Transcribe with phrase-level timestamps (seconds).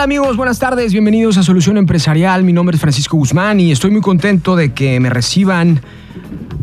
[0.00, 0.38] tal amigos?
[0.38, 2.42] Buenas tardes, bienvenidos a Solución Empresarial.
[2.42, 5.82] Mi nombre es Francisco Guzmán y estoy muy contento de que me reciban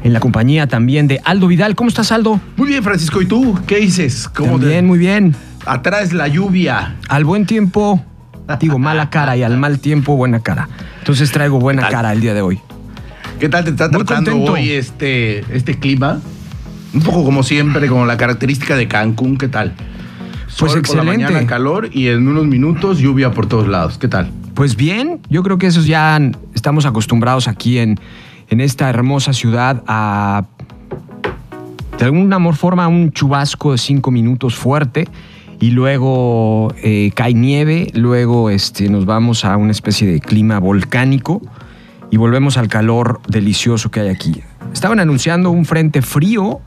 [0.02, 1.76] en la compañía también de Aldo Vidal.
[1.76, 2.42] ¿Cómo estás, Aldo?
[2.56, 3.22] Muy bien, Francisco.
[3.22, 3.56] ¿Y tú?
[3.68, 4.28] ¿Qué dices?
[4.28, 5.36] ¿Cómo bien, muy bien.
[5.68, 6.96] Atrás la lluvia.
[7.10, 8.04] Al buen tiempo,
[8.60, 10.68] digo mala cara y al mal tiempo, buena cara.
[10.98, 12.60] Entonces traigo buena cara el día de hoy.
[13.40, 16.20] ¿Qué tal te está tratando hoy este, este clima?
[16.92, 19.38] Un poco como siempre, como la característica de Cancún.
[19.38, 19.76] ¿Qué tal?
[20.60, 20.88] Pues excelente.
[20.88, 23.98] Por la mañana calor y en unos minutos lluvia por todos lados.
[23.98, 24.32] ¿Qué tal?
[24.54, 26.20] Pues bien, yo creo que esos ya
[26.54, 28.00] estamos acostumbrados aquí en,
[28.50, 30.46] en esta hermosa ciudad a
[31.98, 35.08] de alguna forma un chubasco de cinco minutos fuerte
[35.60, 41.42] y luego eh, cae nieve, luego este, nos vamos a una especie de clima volcánico
[42.12, 44.42] y volvemos al calor delicioso que hay aquí.
[44.72, 46.62] Estaban anunciando un frente frío,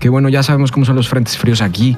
[0.00, 1.96] que bueno, ya sabemos cómo son los frentes fríos aquí,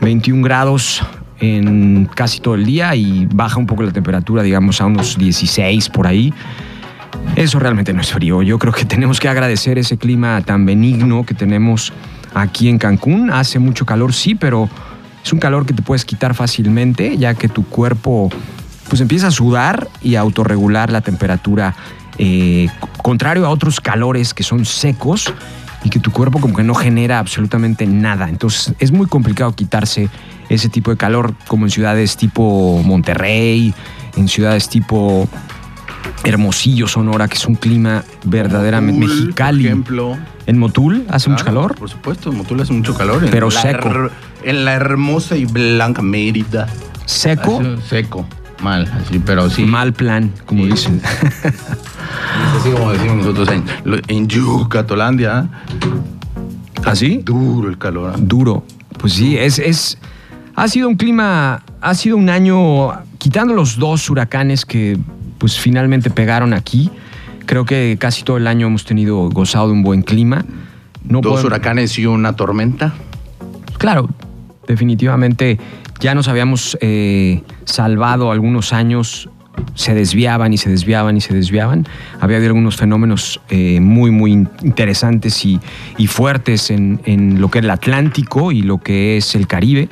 [0.00, 1.02] 21 grados
[1.40, 5.88] en casi todo el día y baja un poco la temperatura, digamos, a unos 16
[5.88, 6.32] por ahí.
[7.34, 8.42] Eso realmente no es frío.
[8.42, 11.92] Yo creo que tenemos que agradecer ese clima tan benigno que tenemos
[12.32, 13.30] aquí en Cancún.
[13.32, 14.70] Hace mucho calor, sí, pero
[15.24, 18.30] es un calor que te puedes quitar fácilmente, ya que tu cuerpo
[18.88, 21.74] pues empieza a sudar y a autorregular la temperatura,
[22.18, 22.68] eh,
[23.02, 25.32] contrario a otros calores que son secos
[25.84, 28.28] y que tu cuerpo como que no genera absolutamente nada.
[28.28, 30.08] Entonces es muy complicado quitarse
[30.48, 33.74] ese tipo de calor como en ciudades tipo Monterrey,
[34.16, 35.28] en ciudades tipo
[36.24, 39.64] Hermosillo, Sonora, que es un clima verdaderamente mexicali.
[39.64, 40.18] Por ejemplo.
[40.46, 41.76] ¿En Motul hace mucho calor?
[41.76, 43.26] Por supuesto, en Motul hace mucho calor.
[43.30, 44.10] Pero seco.
[44.42, 46.68] en la hermosa y blanca Mérida.
[47.04, 47.60] ¿Seco?
[47.88, 48.26] seco,
[48.62, 49.64] mal, así, pero sí.
[49.64, 51.00] Mal plan, como dicen.
[51.04, 53.64] así como decimos nosotros en,
[54.08, 55.48] en Yucatolandia.
[56.84, 57.18] ¿Así?
[57.20, 58.12] ¿Ah, Duro el calor.
[58.14, 58.18] ¿ah?
[58.18, 58.64] Duro.
[58.98, 59.98] Pues sí, es, es.
[60.54, 61.62] Ha sido un clima.
[61.80, 62.92] Ha sido un año.
[63.18, 64.98] Quitando los dos huracanes que
[65.38, 66.90] pues finalmente pegaron aquí.
[67.46, 70.44] Creo que casi todo el año hemos tenido gozado de un buen clima.
[71.04, 72.94] No Dos huracanes y una tormenta.
[73.78, 74.08] Claro,
[74.68, 75.58] definitivamente
[76.02, 79.30] ya nos habíamos eh, salvado algunos años,
[79.74, 81.86] se desviaban y se desviaban y se desviaban.
[82.20, 85.60] Había habido algunos fenómenos eh, muy, muy interesantes y,
[85.96, 89.88] y fuertes en, en, lo que es el Atlántico y lo que es el Caribe.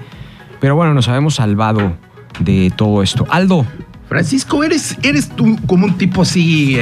[0.60, 1.97] Pero bueno, nos habíamos salvado
[2.41, 3.25] de todo esto.
[3.31, 3.65] Aldo,
[4.09, 6.76] Francisco, eres, eres tú como un tipo así,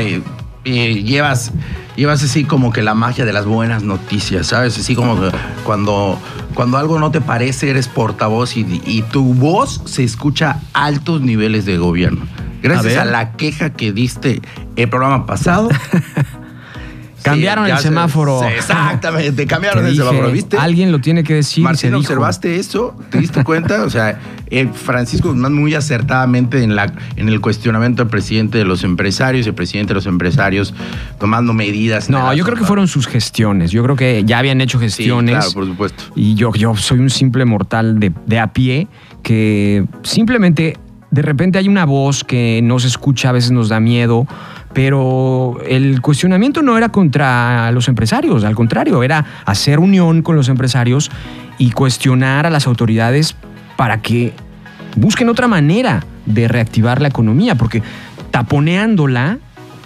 [0.65, 1.53] eh, llevas,
[1.99, 4.79] llevas así como que la magia de las buenas noticias, ¿sabes?
[4.79, 5.19] Así como
[5.65, 6.17] cuando,
[6.55, 11.65] cuando algo no te parece, eres portavoz y, tu voz se escucha a altos niveles
[11.65, 12.25] de gobierno.
[12.63, 14.41] Gracias a, a la queja que diste
[14.77, 15.69] el programa pasado.
[17.23, 18.43] Cambiaron el semáforo.
[18.45, 20.57] exactamente, cambiaron el semáforo, ¿viste?
[20.57, 21.65] Alguien lo tiene que decir.
[21.65, 22.97] Martín, ¿observaste eso?
[23.11, 23.83] ¿Te diste cuenta?
[23.85, 24.21] O sea,
[24.51, 29.47] eh, Francisco Guzmán muy acertadamente en, la, en el cuestionamiento del presidente de los empresarios,
[29.47, 30.75] el presidente de los empresarios
[31.19, 32.09] tomando medidas.
[32.09, 33.71] No, yo creo que fueron sus gestiones.
[33.71, 35.37] Yo creo que ya habían hecho gestiones.
[35.37, 36.05] claro, por supuesto.
[36.15, 38.89] Y yo, yo soy un simple mortal de, de a pie
[39.23, 40.77] que simplemente
[41.11, 44.27] de repente hay una voz que no se escucha, a veces nos da miedo
[44.73, 50.49] pero el cuestionamiento no era contra los empresarios, al contrario, era hacer unión con los
[50.49, 51.11] empresarios
[51.59, 53.37] y cuestionar a las autoridades
[53.77, 54.33] para que
[54.97, 57.83] busquen otra manera de reactivar la economía, porque
[58.31, 59.39] taponeándola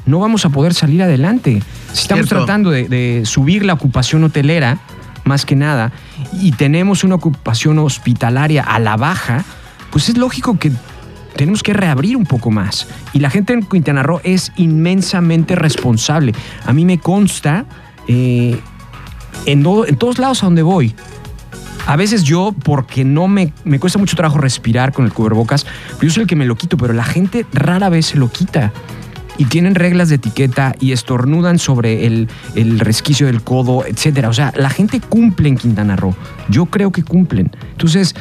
[0.05, 1.63] no vamos a poder salir adelante.
[1.93, 4.79] Si estamos tratando de, de subir la ocupación hotelera,
[5.25, 5.93] más que nada,
[6.41, 9.45] y tenemos una ocupación hospitalaria a la baja,
[9.91, 10.73] pues es lógico que
[11.37, 12.87] tenemos que reabrir un poco más.
[13.13, 16.35] Y la gente en Quintana Roo es inmensamente responsable.
[16.65, 17.65] A mí me consta
[18.09, 18.59] eh,
[19.47, 20.95] en, en, todos lados a donde voy.
[21.87, 25.67] A veces yo, porque no me, me cuesta mucho trabajo respirar con el cubrebocas,
[26.01, 28.73] yo soy el que me lo quito, pero la gente rara vez se lo quita.
[29.39, 34.27] Y tienen reglas de etiqueta y estornudan sobre el, el resquicio del codo, etc.
[34.29, 36.15] O sea, la gente cumple en Quintana Roo.
[36.49, 37.51] Yo creo que cumplen.
[37.73, 38.15] Entonces,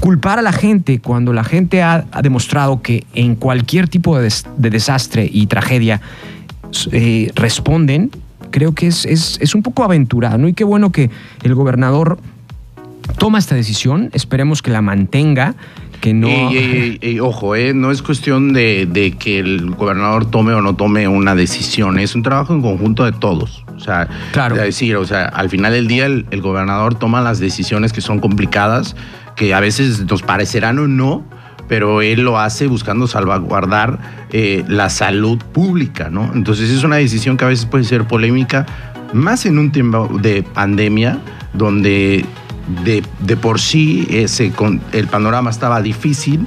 [0.00, 5.28] culpar a la gente cuando la gente ha, demostrado que en cualquier tipo de, desastre
[5.32, 6.00] y tragedia
[6.90, 8.10] eh, responden,
[8.50, 10.48] creo que es, es, un poco aventurado, ¿no?
[10.48, 11.10] Y qué bueno que
[11.42, 12.18] el gobernador
[13.18, 15.54] toma esta decisión, esperemos que la mantenga.
[16.00, 16.28] Que no...
[17.24, 21.98] Ojo, eh, no es cuestión de, que el gobernador tome o no tome una decisión,
[21.98, 23.61] es un trabajo en conjunto de todos.
[23.76, 24.56] O sea, claro.
[24.56, 28.20] decir, o sea, al final del día el, el gobernador toma las decisiones que son
[28.20, 28.96] complicadas,
[29.36, 31.24] que a veces nos parecerán o no,
[31.68, 33.98] pero él lo hace buscando salvaguardar
[34.30, 36.30] eh, la salud pública, ¿no?
[36.34, 38.66] Entonces es una decisión que a veces puede ser polémica,
[39.12, 41.18] más en un tiempo de pandemia,
[41.54, 42.24] donde
[42.84, 44.52] de, de por sí ese,
[44.92, 46.46] el panorama estaba difícil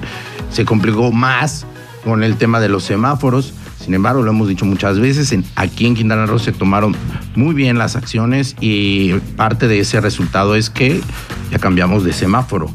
[0.56, 1.66] se complicó más
[2.06, 3.54] con el tema de los semáforos.
[3.80, 6.96] Sin embargo, lo hemos dicho muchas veces, aquí en Quintana Roo se tomaron
[7.36, 11.02] muy bien las acciones y parte de ese resultado es que
[11.52, 12.70] ya cambiamos de semáforo.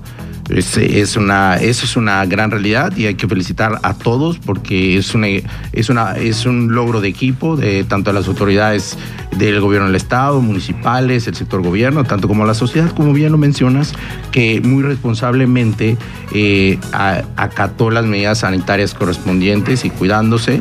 [0.50, 4.96] Es, es, una, eso es una gran realidad y hay que felicitar a todos porque
[4.96, 5.28] es, una,
[5.72, 8.98] es, una, es un logro de equipo de tanto las autoridades
[9.36, 13.38] del gobierno del Estado, municipales, el sector gobierno, tanto como la sociedad, como bien lo
[13.38, 13.92] mencionas,
[14.32, 15.96] que muy responsablemente
[16.32, 20.60] eh, acató las medidas sanitarias correspondientes y cuidándose.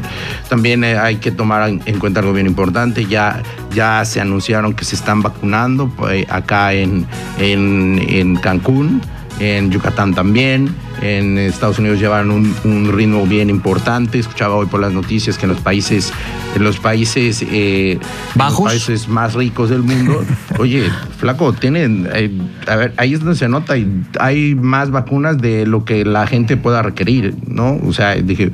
[0.50, 3.42] También eh, hay que tomar en cuenta algo bien importante, ya,
[3.74, 7.08] ya se anunciaron que se están vacunando pues, acá en,
[7.40, 9.02] en, en Cancún
[9.40, 14.20] en Yucatán también, en Estados Unidos llevan un, un, ritmo bien importante.
[14.20, 16.12] Escuchaba hoy por las noticias que en los países,
[16.56, 18.00] en los países eh,
[18.36, 20.24] bajos, los países más ricos del mundo,
[20.60, 22.32] oye, flaco, tienen, eh,
[22.68, 23.76] a ver, ahí es donde se nota,
[24.20, 27.80] hay más vacunas de lo que la gente pueda requerir, ¿no?
[27.86, 28.52] O sea, dije,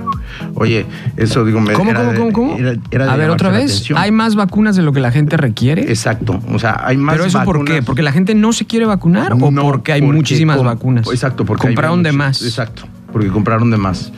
[0.56, 0.86] oye,
[1.18, 4.36] eso digo, me, ¿Cómo, era, cómo, cómo, Era, era a ver, otra vez, ¿hay más
[4.36, 5.84] vacunas de lo que la gente requiere?
[5.84, 7.58] Exacto, o sea, hay más ¿Pero eso vacunas.
[7.60, 7.82] por qué?
[7.82, 11.08] ¿Porque la gente no se quiere vacunar o No, porque hay porque muchísimas vacunas?
[11.10, 12.50] Exacto, porque Compraron de mucho- más.
[12.50, 14.12] Exacto, porque compraron de más.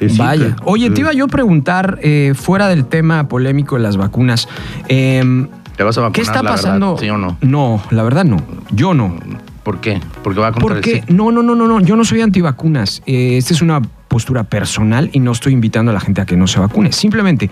[0.00, 0.56] Eh, sí, Vaya.
[0.64, 4.48] Oye, te iba yo a preguntar, eh, fuera del tema polémico de las vacunas,
[4.88, 6.96] em, ¿Te vas a vacunar, ¿qué está verdad, pasando?
[6.98, 7.38] ¿Sí o no?
[7.40, 8.38] No, la verdad no.
[8.70, 9.14] Yo no.
[9.62, 10.00] ¿Por qué?
[10.22, 11.80] Porque va a Porque no, no, no, no, no.
[11.80, 13.02] Yo no soy antivacunas.
[13.06, 16.36] Eh, esta es una postura personal y no estoy invitando a la gente a que
[16.36, 16.92] no se vacune.
[16.92, 17.50] Simplemente,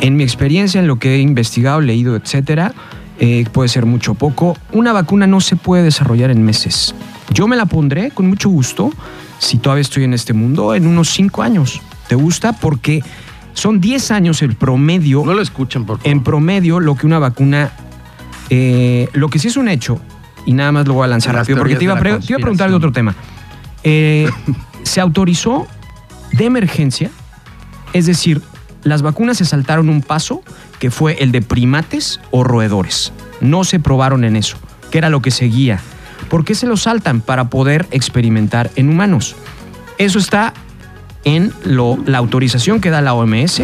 [0.00, 2.72] en mi experiencia, en lo que he investigado, leído, etcétera,
[3.18, 4.56] eh, puede ser mucho o poco.
[4.72, 6.94] Una vacuna no se puede desarrollar en meses.
[7.30, 8.92] Yo me la pondré con mucho gusto
[9.38, 11.80] si todavía estoy en este mundo en unos cinco años.
[12.08, 12.52] ¿Te gusta?
[12.52, 13.02] Porque
[13.54, 16.10] son 10 años el promedio No lo escuchen, por favor.
[16.10, 17.72] en promedio lo que una vacuna,
[18.50, 20.00] eh, lo que sí es un hecho,
[20.44, 22.68] y nada más lo voy a lanzar Las rápido, porque iba, te iba a preguntar
[22.68, 23.14] de otro tema.
[23.82, 24.28] Eh,
[24.82, 25.66] se autorizó
[26.32, 27.10] de emergencia,
[27.92, 28.42] es decir,
[28.82, 30.42] las vacunas se saltaron un paso
[30.78, 33.12] que fue el de primates o roedores.
[33.40, 34.58] No se probaron en eso,
[34.90, 35.80] que era lo que seguía.
[36.34, 37.20] ¿Por qué se lo saltan?
[37.20, 39.36] Para poder experimentar en humanos.
[39.98, 40.52] Eso está
[41.22, 43.60] en la autorización que da la OMS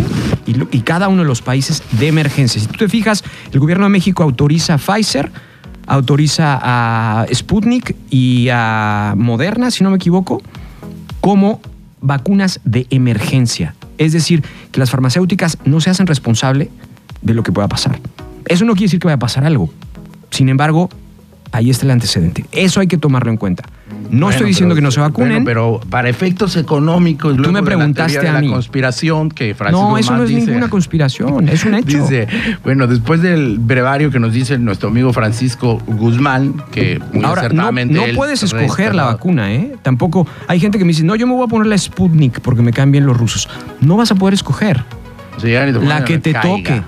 [0.47, 2.61] y, y cada uno de los países de emergencia.
[2.61, 5.33] Si tú te fijas, el gobierno de México autoriza a Pfizer,
[5.89, 10.41] autoriza a Sputnik y a Moderna, si no me equivoco,
[11.21, 11.61] como
[12.01, 13.75] vacunas de emergencia.
[13.99, 16.71] Es decir, que las farmacéuticas no se hacen responsable
[17.21, 17.99] de lo que pueda pasar.
[18.47, 19.73] Eso no quiere decir que vaya a pasar algo.
[20.31, 20.89] Sin embargo,
[21.53, 22.45] ahí está el antecedente.
[22.53, 23.65] Eso hay que tomarlo en cuenta.
[24.11, 25.45] No Bueno, estoy diciendo pero- que no se vacunen.
[25.45, 27.37] bueno, pero para efectos económicos.
[27.37, 28.49] luego me de la preguntaste a mí.
[28.49, 31.99] La conspiración que Francisco no, eso no es dice- ninguna conspiración, es un hecho.
[32.03, 32.27] Dice,
[32.65, 37.47] bueno, después del brevario que nos dice nuestro amigo Francisco Guzmán, que muy Ahora, no,
[37.49, 39.75] acertadamente no él puedes escoger la vacuna, ¿eh?
[39.83, 42.63] Tampoco hay gente que me dice, no, yo me voy a poner la Sputnik porque
[42.63, 43.49] me caen bien los rusos.
[43.81, 44.85] No vas a poder escoger
[45.83, 46.57] la que te caiga.
[46.57, 46.83] toque.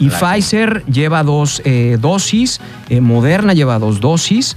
[0.00, 4.56] Y Pfizer lleva dos eh, dosis, eh, Moderna lleva dos dosis,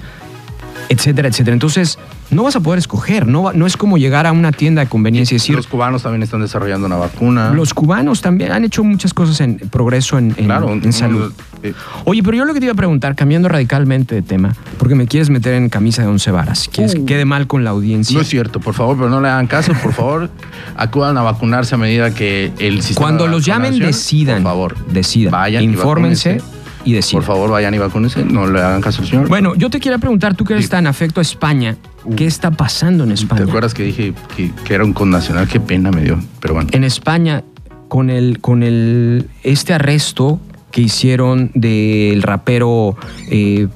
[0.90, 1.54] etcétera, etcétera.
[1.54, 2.00] Entonces,
[2.34, 3.28] no vas a poder escoger.
[3.28, 6.24] No, no es como llegar a una tienda de conveniencia y decir, Los cubanos también
[6.24, 7.52] están desarrollando una vacuna.
[7.52, 11.32] los cubanos también han hecho muchas cosas en progreso en, en- claro, en salud.
[11.62, 11.74] eh,
[12.06, 15.08] Oye, pero yo lo que te iba a preguntar, cambiando radicalmente de tema, porque me
[15.08, 17.06] quieres meter en camisa de once varas, quieres que Uh.
[17.06, 18.16] quede mal con la audiencia.
[18.16, 20.30] No es cierto, por favor, pero no le hagan caso, por favor,
[20.76, 24.44] acudan a vacunarse a medida que el sistema Cuando de los llamen, decidan.
[24.44, 25.32] Por favor, decidan.
[25.32, 26.42] vayan infórmense.
[26.84, 27.00] Y.
[27.14, 29.28] Por favor, vayan y vacúnense, no le hagan caso al señor.
[29.30, 30.72] Bueno, yo te quería preguntar, tú que eres Sí.
[30.72, 32.16] tan afecto a España, Uh.
[32.16, 33.44] ¿qué está pasando en ¿Te España?
[33.44, 35.48] acuerdas que dije que, que era un connacional?
[35.48, 36.70] Qué pena me dio, pero bueno.
[36.74, 37.44] En España,
[37.88, 40.40] con el, con el este arresto
[40.72, 42.98] que hicieron del rapero
[43.30, 43.68] eh,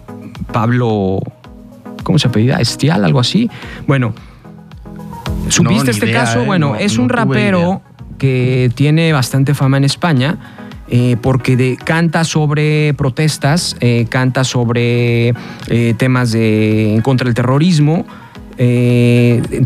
[0.51, 1.19] Pablo,
[2.03, 2.57] ¿cómo se apellida?
[2.59, 3.49] Estial, algo así.
[3.87, 4.13] Bueno,
[5.49, 6.41] ¿supiste este idea, caso?
[6.41, 7.81] eh, Bueno, no- es no un rapero idea.
[8.17, 10.37] que tiene bastante fama en España.
[10.89, 15.33] Eh, porque canta sobre protestas, eh, canta sobre
[15.67, 18.05] eh, temas de, en contra del terrorismo,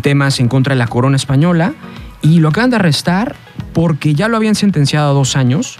[0.01, 1.73] temas en contra de la corona española,
[2.21, 3.35] y lo acaban de arrestar
[3.73, 5.79] porque ya lo habían sentenciado a dos años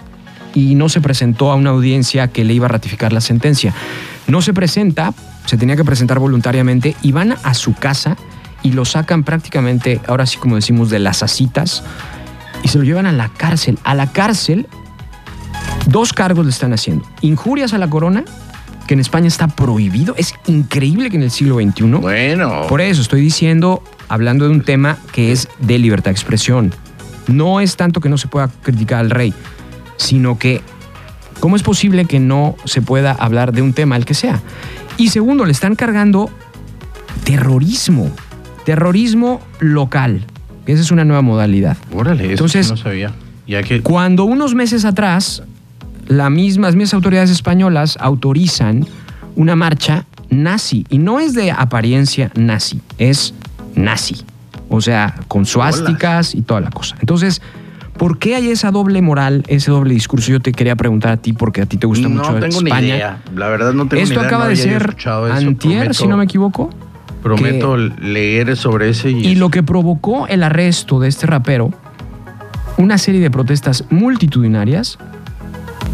[0.54, 3.74] y no se presentó a una audiencia que le iba a ratificar la sentencia.
[4.26, 5.12] No se presenta,
[5.44, 8.16] se tenía que presentar voluntariamente y van a su casa
[8.62, 11.82] y lo sacan prácticamente, ahora sí como decimos, de las asitas
[12.62, 13.78] y se lo llevan a la cárcel.
[13.84, 14.68] A la cárcel,
[15.86, 17.04] dos cargos le están haciendo.
[17.20, 18.24] Injurias a la corona,
[18.86, 20.14] que en España está prohibido.
[20.16, 21.82] Es increíble que en el siglo XXI...
[22.00, 26.74] Bueno, Por eso estoy diciendo, hablando de un tema que es de libertad de expresión.
[27.28, 29.32] No es tanto que no se pueda criticar al rey,
[29.96, 30.60] sino que
[31.40, 34.40] ¿cómo es posible que no se pueda hablar de un tema, el que sea?
[34.96, 36.28] Y segundo, le están cargando
[37.24, 38.10] terrorismo,
[38.64, 40.24] terrorismo local.
[40.66, 41.76] que esa es una nueva modalidad.
[41.92, 43.12] Órale, eso Entonces- no sabía.
[43.48, 45.42] Ya que Cuando unos meses atrás,
[46.06, 48.86] las mismas, las mismas autoridades españolas autorizan
[49.36, 53.34] una marcha nazi, y no es de apariencia nazi, es
[53.74, 54.22] nazi.
[54.68, 56.96] O sea, con suásticas y toda la cosa.
[57.00, 57.42] Entonces,
[57.98, 60.30] ¿por qué hay esa doble moral, ese doble discurso?
[60.32, 62.80] Yo te quería preguntar a ti, porque a ti te gusta no mucho tengo España.
[62.80, 63.22] ni idea.
[63.34, 64.28] La verdad no tengo Esto ni idea.
[64.28, 64.96] acaba no de ser
[65.30, 66.70] antier, Prometo- si no me equivoco.
[67.22, 71.70] Prometo leer sobre ese y, Y lo que provocó el arresto de este rapero,
[72.78, 74.98] una serie de protestas multitudinarias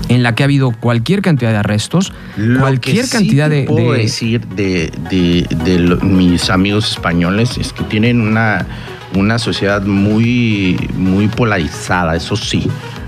[0.08, 3.64] en la que ha habido cualquier cantidad de arrestos, Lo cualquier que sí cantidad de,
[3.64, 8.66] puedo de- decir de, de- de lo- mis amigos españoles es que tienen una,
[9.14, 12.66] una sociedad muy, muy polarizada, eso sí,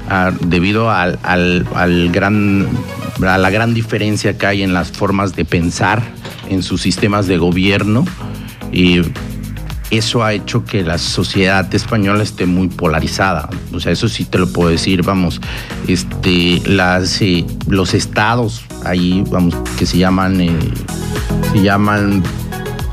[0.09, 2.67] ah, debido al, al- al gran,
[3.27, 6.03] a la gran diferencia que hay en las formas de pensar,
[6.51, 8.05] en sus sistemas de gobierno.
[8.73, 9.01] Y
[9.91, 13.49] eso ha hecho que la sociedad española esté muy polarizada.
[13.73, 15.41] O sea, eso sí te lo puedo decir, vamos,
[15.89, 20.53] este, las, eh, los estados ahí, vamos, que se llaman, eh,
[21.53, 22.23] se llaman,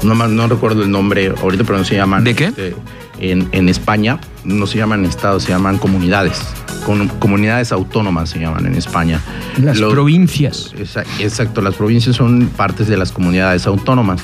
[0.04, 2.24] no, no recuerdo el nombre ahorita, pero no se llaman.
[2.24, 2.46] ¿De qué?
[2.46, 2.76] este,
[3.20, 6.40] en, en España no se llaman estados, se llaman comunidades.
[6.86, 9.20] Con- comunidades autónomas se llaman en España.
[9.62, 10.74] las Los- provincias.
[10.78, 14.22] Exa- Exacto, las provincias son partes de las comunidades autónomas.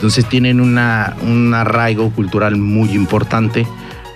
[0.00, 3.66] Entonces tienen una, un arraigo cultural muy importante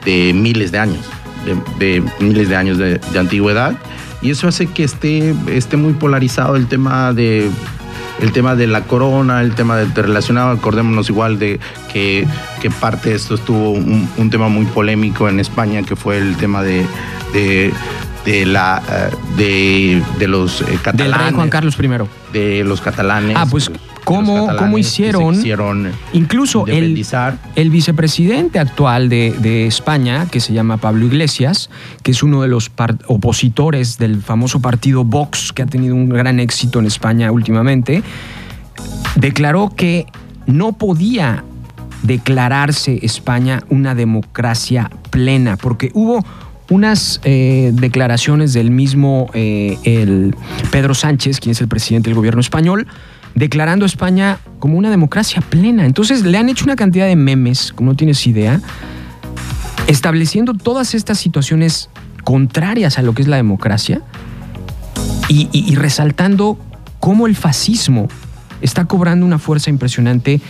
[0.06, 1.04] de miles de años,
[1.44, 3.76] de, de miles de años de, de antigüedad.
[4.22, 7.50] Y eso hace que esté, esté muy polarizado el tema de
[8.20, 11.60] el tema de la corona, el tema de, de relacionado, acordémonos igual de
[11.92, 12.26] que,
[12.62, 16.36] que parte de esto estuvo un, un tema muy polémico en España, que fue el
[16.36, 16.86] tema de,
[17.34, 17.72] de,
[18.24, 22.32] de la eh, de, de los eh, Del catalanes rey Juan Carlos I.
[22.32, 23.36] de los catalanes.
[23.38, 23.70] Ah, pues,
[24.04, 25.34] ¿cómo- cómo hicieron?
[26.12, 26.94] Incluso el,
[27.56, 31.70] el vicepresidente actual de, de España, que se llama Pablo Iglesias,
[32.02, 32.70] que es uno de los
[33.06, 38.02] opositores del famoso partido Vox, que ha tenido un gran éxito en España últimamente,
[39.16, 40.06] declaró que
[40.46, 41.44] no podía
[42.02, 46.24] declararse España una democracia plena, porque hubo
[46.70, 50.34] unas eh, declaraciones del mismo eh, el
[50.70, 52.86] Pedro Sánchez, quien es el presidente del gobierno español,
[53.34, 55.86] declarando España como una democracia plena.
[55.86, 58.60] Entonces le han hecho una cantidad de memes, como no tienes idea,
[59.86, 61.90] estableciendo todas estas situaciones
[62.22, 64.02] contrarias a lo que es la democracia
[65.28, 66.58] y resaltando
[67.00, 68.08] cómo el fascismo
[68.60, 70.40] está cobrando una fuerza impresionante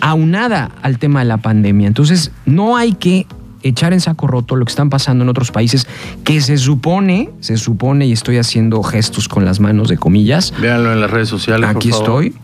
[0.00, 1.88] aunada al tema de la pandemia.
[1.88, 3.26] Entonces, no hay que
[3.64, 5.86] echar en saco roto lo que están pasando en otros países
[6.22, 10.92] que se supone, se supone, y estoy haciendo gestos con las manos de comillas, Véanlo
[10.92, 11.66] en las redes sociales.
[11.68, 12.24] por aquí favor.
[12.24, 12.34] estoy,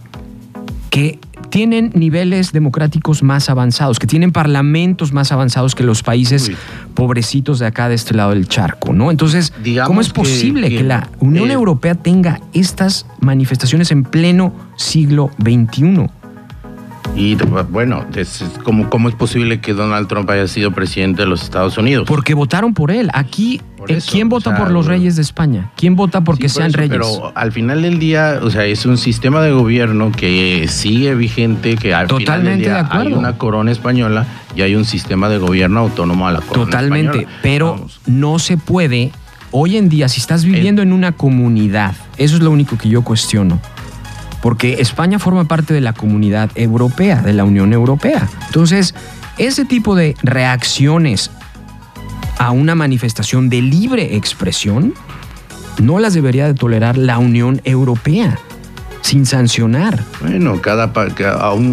[0.91, 1.19] que
[1.51, 6.57] tienen niveles democráticos más avanzados, que tienen parlamentos más avanzados que los países Uy.
[6.95, 9.11] pobrecitos de acá de este lado del charco, ¿no?
[9.11, 13.91] Entonces, Digamos ¿cómo es que- posible que, que, la Unión eh, Europea tenga estas manifestaciones
[13.91, 16.07] en pleno siglo XXI?
[17.17, 17.35] Y
[17.71, 21.43] bueno, es- es como, ¿cómo es posible que Donald Trump haya sido presidente de los
[21.43, 22.07] Estados Unidos?
[22.09, 23.11] Porque votaron por él.
[23.13, 25.71] Aquí, Por eh, eso, ¿quién o vota sea, por los reyes de España?
[25.77, 26.97] ¿Quién vota porque Sí, por sean eso, reyes?
[26.97, 31.77] Pero al final del día, o sea, es un sistema de gobierno que sigue vigente,
[31.77, 33.07] que al final Totalmente del día de acuerdo.
[33.09, 34.27] hay una corona española
[34.57, 37.39] y hay un sistema de gobierno autónomo a la corona Totalmente, española.
[37.43, 38.01] pero Vamos.
[38.07, 39.13] no se puede.
[39.51, 43.03] Hoy en día, si estás viviendo en una comunidad, eso es lo único que yo
[43.03, 43.59] cuestiono.
[44.43, 48.29] Porque España forma parte de la comunidad europea, de la Unión Europea.
[48.47, 48.95] Entonces,
[49.39, 51.31] ese tipo de reacciones
[52.39, 54.95] a una manifestación de libre expresión
[55.79, 58.39] no las debería de tolerar la Unión Europea
[59.03, 60.05] sin sancionar.
[60.21, 60.93] Bueno, cada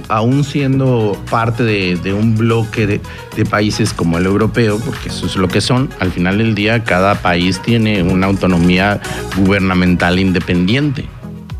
[0.08, 3.02] aún, siendo parte de, de un bloque de,
[3.36, 6.84] de países como el europeo, porque eso es lo que son, al final del día
[6.84, 9.00] cada país tiene una autonomía
[9.36, 11.06] gubernamental independiente,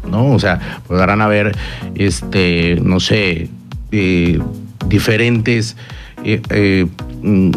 [0.08, 0.32] ¿no?
[0.32, 1.56] O sea, podrán haber,
[1.96, 3.50] este, no sé,
[3.92, 4.40] eh,
[4.88, 5.78] diferentes
[6.24, 6.88] eh, eh,
[7.22, 7.52] mm,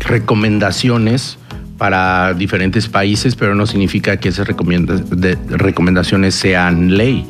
[0.00, 1.38] recomendaciones
[1.78, 7.26] para diferentes países, pero no significa que esas recomendaciones sean ley.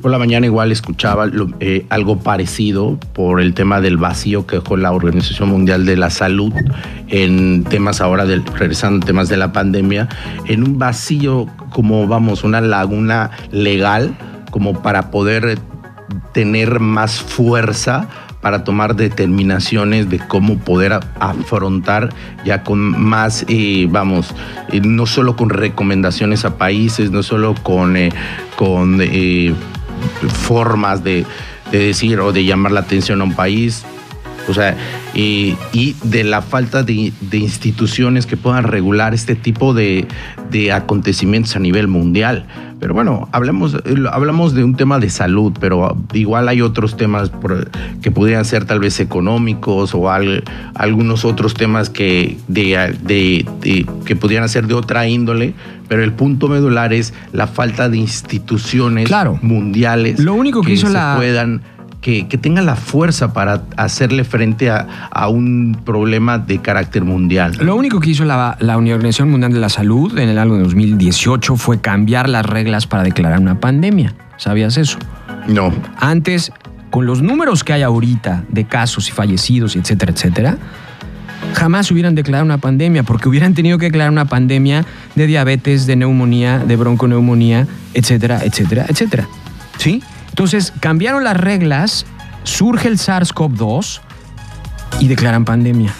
[0.00, 1.28] Por la mañana igual escuchaba
[1.90, 6.54] algo parecido por el tema del vacío que dejó la Organización Mundial de la Salud
[7.08, 10.08] en temas ahora, regresando a temas de la pandemia,
[10.46, 14.16] en un vacío como, vamos, una laguna legal
[14.50, 15.58] como para poder
[16.32, 18.08] tener más fuerza
[18.40, 22.08] para tomar determinaciones de cómo poder afrontar
[22.44, 24.34] ya con más, eh, vamos,
[24.72, 28.10] eh, no solo con recomendaciones a países, no solo con, eh,
[28.56, 28.98] con
[30.28, 31.26] formas de
[31.70, 33.84] decir o de llamar la atención a un país,
[34.48, 34.76] O sea,
[35.14, 40.06] y, y de la falta de, de instituciones que puedan regular este tipo de,
[40.50, 42.46] de acontecimientos a nivel mundial.
[42.80, 43.76] Pero bueno, hablamos,
[44.10, 47.70] hablamos de un tema de salud, pero igual hay otros temas por-
[48.00, 50.42] que pudieran ser tal vez económicos o al-
[50.74, 55.52] algunos otros temas que, de, de- de- que pudieran ser de otra índole.
[55.88, 59.38] Pero el punto medular es la falta de instituciones Claro.
[59.42, 61.60] mundiales Lo único que hizo se la- puedan
[62.00, 67.56] que, que tengan la fuerza para hacerle frente a, a un problema de carácter mundial.
[67.60, 70.62] Lo único que hizo la, la Organización Mundial de la Salud en el año de
[70.62, 74.14] 2018 fue cambiar las reglas para declarar una pandemia.
[74.36, 74.98] ¿Sabías eso?
[75.46, 75.72] No.
[75.98, 76.52] Antes,
[76.90, 80.58] con los números que hay ahorita de casos y fallecidos, etcétera, etcétera,
[81.54, 85.96] jamás hubieran declarado una pandemia, porque hubieran tenido que declarar una pandemia de diabetes, de
[85.96, 89.28] neumonía, de bronconeumonía, etcétera, etcétera, etcétera.
[89.78, 90.02] ¿Sí?
[90.30, 92.06] Entonces, cambiaron las reglas,
[92.44, 94.00] surge el SARS-CoV-2
[95.00, 95.92] y declaran pandemia.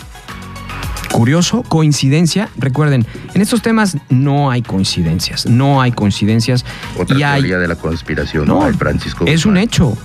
[1.12, 2.48] Curioso, coincidencia.
[2.56, 6.64] Recuerden, en estos temas no hay coincidencias, no hay coincidencias.
[6.98, 8.78] Otra y hay, teoría de la conspiración, No, ¿no?
[8.78, 9.24] Francisco.
[9.26, 9.96] es un hecho.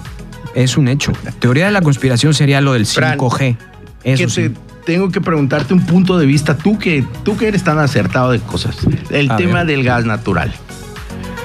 [0.55, 1.11] Es un hecho.
[1.39, 3.57] Teoría de la conspiración sería lo del Fran, 5G.
[4.03, 4.49] Eso que sí.
[4.49, 4.55] te-
[4.85, 8.39] tengo que preguntarte un punto de vista, tú que, tú que eres tan acertado de
[8.39, 8.75] cosas,
[9.09, 9.67] el A tema ver.
[9.67, 10.53] del gas natural.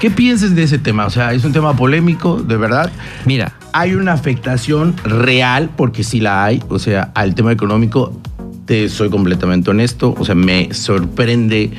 [0.01, 1.05] ¿Qué piensas de ese tema?
[1.05, 2.91] O sea, es un tema polémico, de verdad.
[3.23, 8.19] Mira, Hay una afectación real, porque sí la hay, o sea, al tema económico,
[8.65, 11.69] te soy completamente honesto, o sea, me sorprende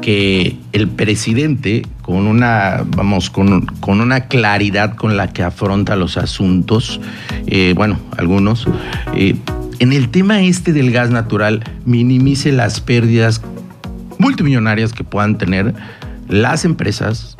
[0.00, 6.16] que el presidente, con una, vamos, con, con una claridad con la que afronta los
[6.16, 6.98] asuntos,
[7.46, 8.66] eh, bueno, algunos,
[9.14, 9.36] eh,
[9.80, 13.42] en el tema este del gas natural, minimice las pérdidas
[14.18, 15.74] multimillonarias que puedan tener
[16.26, 17.36] las empresas.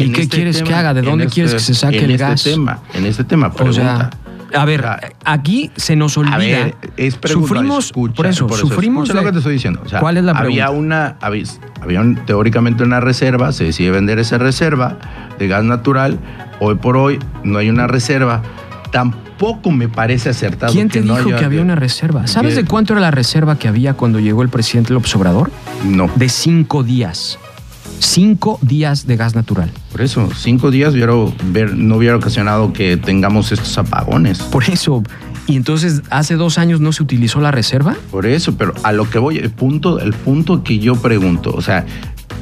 [0.00, 0.94] ¿Y en qué este quieres que haga?
[0.94, 2.42] ¿De dónde quieres que se saque en el este gas?
[2.42, 4.10] Tema, en este tema, o pregunta.
[4.52, 4.84] sea, a ver,
[5.24, 6.34] aquí se nos olvida.
[6.34, 9.04] a ver, es pregunta, sufrimos, escucha, por eso, sufrimos.
[9.08, 9.80] escucha lo que te estoy diciendo.
[9.84, 10.70] O sea, ¿Cuál es la había pregunta?
[10.70, 11.44] una, había,
[11.80, 14.98] había un- teóricamente una reserva, se decide vender esa reserva
[15.38, 16.18] de gas natural.
[16.58, 18.42] Hoy por hoy no hay una reserva.
[18.90, 20.72] Tampoco me parece acertado.
[20.72, 22.26] ¿Quién te dijo haya- que había una reserva?
[22.26, 25.50] ¿Sabes de cuánto era la reserva que había cuando llegó el presidente López Obrador?
[25.84, 26.10] No.
[26.16, 27.38] De cinco días.
[28.02, 29.70] Cinco días de gas natural.
[29.92, 31.12] Por eso, cinco días hubiera,
[31.52, 34.38] ver- no hubiera ocasionado que tengamos estos apagones.
[34.38, 35.02] Por eso.
[35.46, 37.94] Y entonces, hace dos años no se utilizó la reserva.
[38.10, 41.60] Por eso, pero a lo que voy, el punto, el punto que yo pregunto, o
[41.60, 41.84] sea,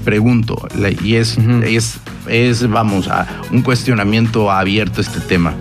[0.04, 0.68] pregunto,
[1.02, 5.54] y es, es, es, vamos, a un cuestionamiento abierto a este tema.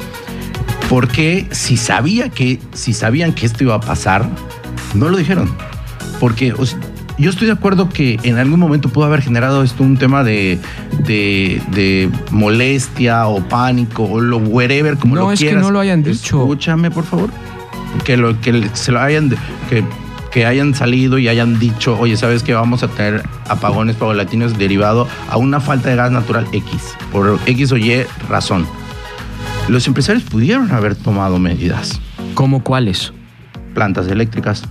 [0.89, 4.29] ¿Por qué si sabía que, si sabían que esto iba a pasar,
[4.93, 5.49] no lo dijeron?
[6.19, 6.79] Porque o sea,
[7.17, 10.59] yo estoy de acuerdo que en algún momento pudo haber generado esto un tema de,
[11.05, 15.63] de, de molestia o pánico o lo wherever, como No, lo es que quieras.
[15.63, 16.41] no lo hayan dicho.
[16.41, 17.29] Escúchame, por favor.
[18.03, 19.29] Que, lo, que se lo hayan,
[19.69, 19.83] que,
[20.31, 25.07] que hayan salido y hayan dicho, oye, ¿sabes que vamos a tener apagones paulatinos derivado
[25.29, 26.95] a una falta de gas natural X?
[27.11, 28.67] Por X o Y razón.
[29.69, 31.99] Los empresarios pudieron haber tomado medidas.
[32.35, 33.11] ¿Cómo cuáles?
[33.73, 34.63] Plantas eléctricas.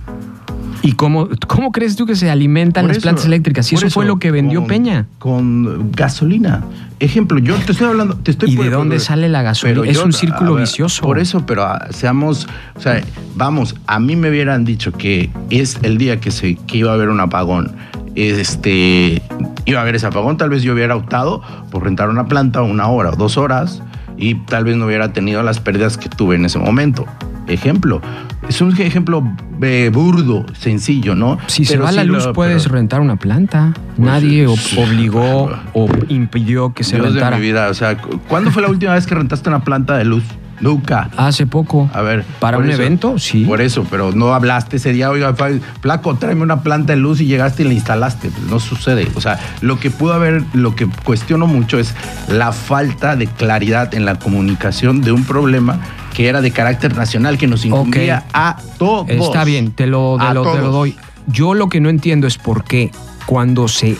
[0.87, 3.65] ¿Y cómo, cómo crees tú que se alimentan Por las eso- plantas eléctricas?
[3.65, 5.05] Si eso, fue lo que vendió con- Peña.
[5.19, 6.63] Con gasolina.
[7.01, 9.85] Ejemplo, yo te estoy hablando, te estoy ¿Y de dónde por- sale la gasolina?
[9.85, 11.01] Es yo- un círculo ver, vicioso.
[11.03, 13.01] Por eso, pero ah, seamos, o sea,
[13.35, 16.93] vamos, a mí me hubieran dicho que es el día que se que iba a
[16.93, 17.73] haber un apagón.
[18.15, 19.21] Este
[19.65, 22.87] iba a haber ese apagón, tal vez yo hubiera optado por rentar una planta una
[22.87, 23.83] hora o dos horas
[24.17, 27.05] y tal vez no hubiera tenido las pérdidas que tuve en ese momento.
[27.47, 28.01] Ejemplo,
[28.49, 29.23] es un ejemplo
[29.61, 31.37] eh, burdo, sencillo, ¿no?
[31.47, 33.73] Si se va sí la luz, lo- puedes pero- rentar una planta.
[33.95, 37.35] Pues, Nadie sí, obligó o impidió que se Dios rentara.
[37.37, 39.97] de mi vida, o sea, cu- ¿cuándo fue la última vez que rentaste una planta
[39.97, 40.23] de luz?
[40.59, 41.11] Nunca.
[41.17, 41.87] Hace poco.
[41.93, 42.25] A ver.
[42.39, 43.19] ¿Para un eso- evento?
[43.19, 43.45] Sí.
[43.45, 45.35] Por eso, pero no hablaste ese día, oiga,
[45.81, 48.29] flaco, tráeme una planta de luz y llegaste y la instalaste.
[48.31, 49.07] Pues no sucede.
[49.13, 51.93] O sea, lo que pudo haber, lo que cuestiono mucho es
[52.27, 55.79] la falta de claridad en la comunicación de un problema
[56.17, 59.07] que era de carácter nacional, que nos incumbía a todos.
[59.07, 60.95] Está bien, te lo, te lo- te lo doy.
[61.27, 62.89] Yo lo que no entiendo es por qué
[63.27, 63.95] cuando se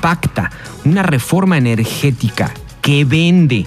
[0.00, 0.50] pacta
[0.84, 2.52] una reforma energética
[2.82, 3.66] que vende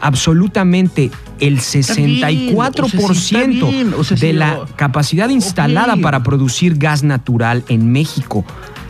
[0.00, 5.28] absolutamente el bien, o sea, sí, está 64% bien, o sea, sí, de la capacidad
[5.28, 8.44] instalada para producir gas natural en México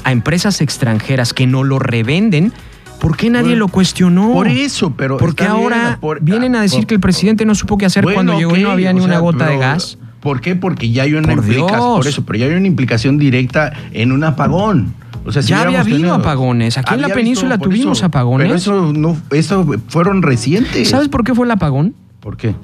[0.05, 2.53] a empresas extranjeras que no lo revenden,
[3.00, 4.33] ¿por qué nadie lo cuestionó?
[4.33, 5.16] Por eso, pero.
[5.16, 8.02] Porque bien, ahora por- vienen a decir por- que el presidente no supo qué hacer
[8.04, 9.98] Bueno, cuando llegó y no había ni una sea, gota de gas.
[10.20, 10.57] ¿Por qué?
[10.57, 11.96] Porque ya hay una Por implicación.
[11.96, 14.94] Por eso, pero ya hay una implicación directa en un apagón.
[15.26, 16.76] O sea, si Ya había habido tenido- apagones.
[16.78, 18.46] Aquí en la península tuvimos eso, apagones.
[18.46, 20.88] Pero eso no, eso fueron recientes.
[20.88, 21.94] ¿Sabes por qué fue el apagón?
[22.20, 22.54] por qué?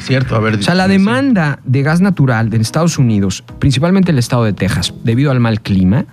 [0.00, 0.56] Cierto, a ver.
[0.56, 4.92] O sea, la demanda de gas natural de Estados Unidos, principalmente el estado de Texas,
[5.02, 6.04] debido al mal clima,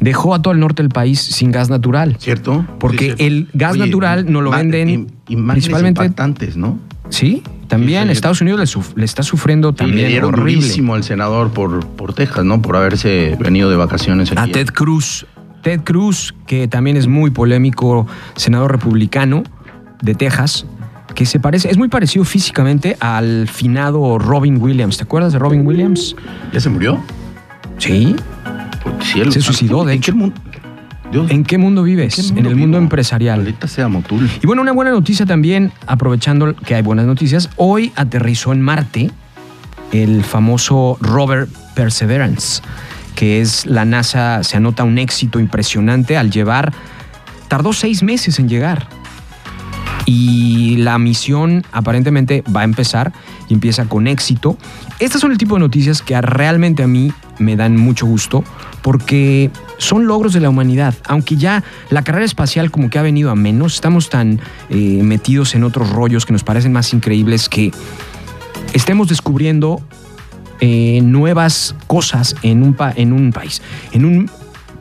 [0.00, 2.16] dejó a todo el norte del país sin gas natural.
[2.18, 2.64] ¿Cierto?
[2.78, 6.78] Porque Sí, el gas natural no lo venden principalmente- impactantes, ¿no?
[7.08, 8.12] Sí, también Sí, sí.
[8.12, 10.54] Estados Unidos le, suf- le está sufriendo Y también le dieron horrible.
[10.62, 12.60] durísimo al senador por, por Texas, ¿no?
[12.60, 14.52] Por haberse venido de vacaciones A aquí.
[14.52, 15.26] Ted Cruz.
[15.62, 18.06] Ted Cruz, que también es muy polémico,
[18.36, 19.42] senador republicano
[20.02, 20.64] de Texas,
[21.14, 24.96] que se parece, es muy parecido físicamente al finado Robin Williams.
[24.98, 26.14] ¿Te acuerdas de Robin Williams?
[26.52, 27.00] ¿Ya se murió?
[27.78, 28.14] Sí.
[29.02, 29.32] Cielo.
[29.32, 30.12] Se suicidó, de ¿En hecho.
[30.12, 30.36] qué mundo?
[31.10, 32.14] Dios, ¿En qué mundo vives?
[32.32, 33.38] ¿qué en el mundo empresarial.
[33.38, 34.28] Maldita sea Motul.
[34.42, 39.10] Y bueno, una buena noticia también, aprovechando que hay buenas noticias, hoy aterrizó en Marte
[39.92, 42.60] el famoso rover Perseverance,
[43.14, 46.72] que es la NASA, se anota un éxito impresionante al llevar,
[47.48, 48.88] tardó seis meses en llegar.
[50.06, 53.12] Y la misión aparentemente va a empezar
[53.48, 54.56] y empieza con éxito.
[55.00, 58.44] Estas son el tipo de noticias que realmente a mí me dan mucho gusto
[58.86, 60.94] porque son logros de la humanidad.
[61.08, 64.38] Aunque ya la carrera espacial como que ha venido a menos, estamos tan
[64.70, 67.72] eh, metidos en otros rollos que nos parecen más increíbles que
[68.74, 69.80] estemos descubriendo
[70.60, 74.30] eh, nuevas cosas en un, pa- en un país, en un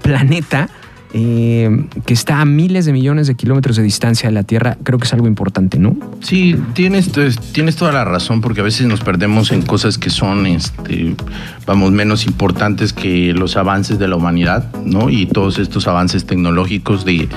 [0.04, 0.70] planeta
[1.18, 1.70] eh,
[2.06, 5.06] que está a miles de millones de kilómetros de distancia de la Tierra, creo que
[5.06, 5.96] es algo importante, ¿no?
[6.20, 7.10] Sí, tienes,
[7.54, 11.16] tienes toda la razón, porque a veces nos perdemos en cosas que son, este,
[11.66, 15.10] vamos, menos importantes que los avances de la humanidad, ¿no?
[15.10, 17.30] Y todos estos avances tecnológicos de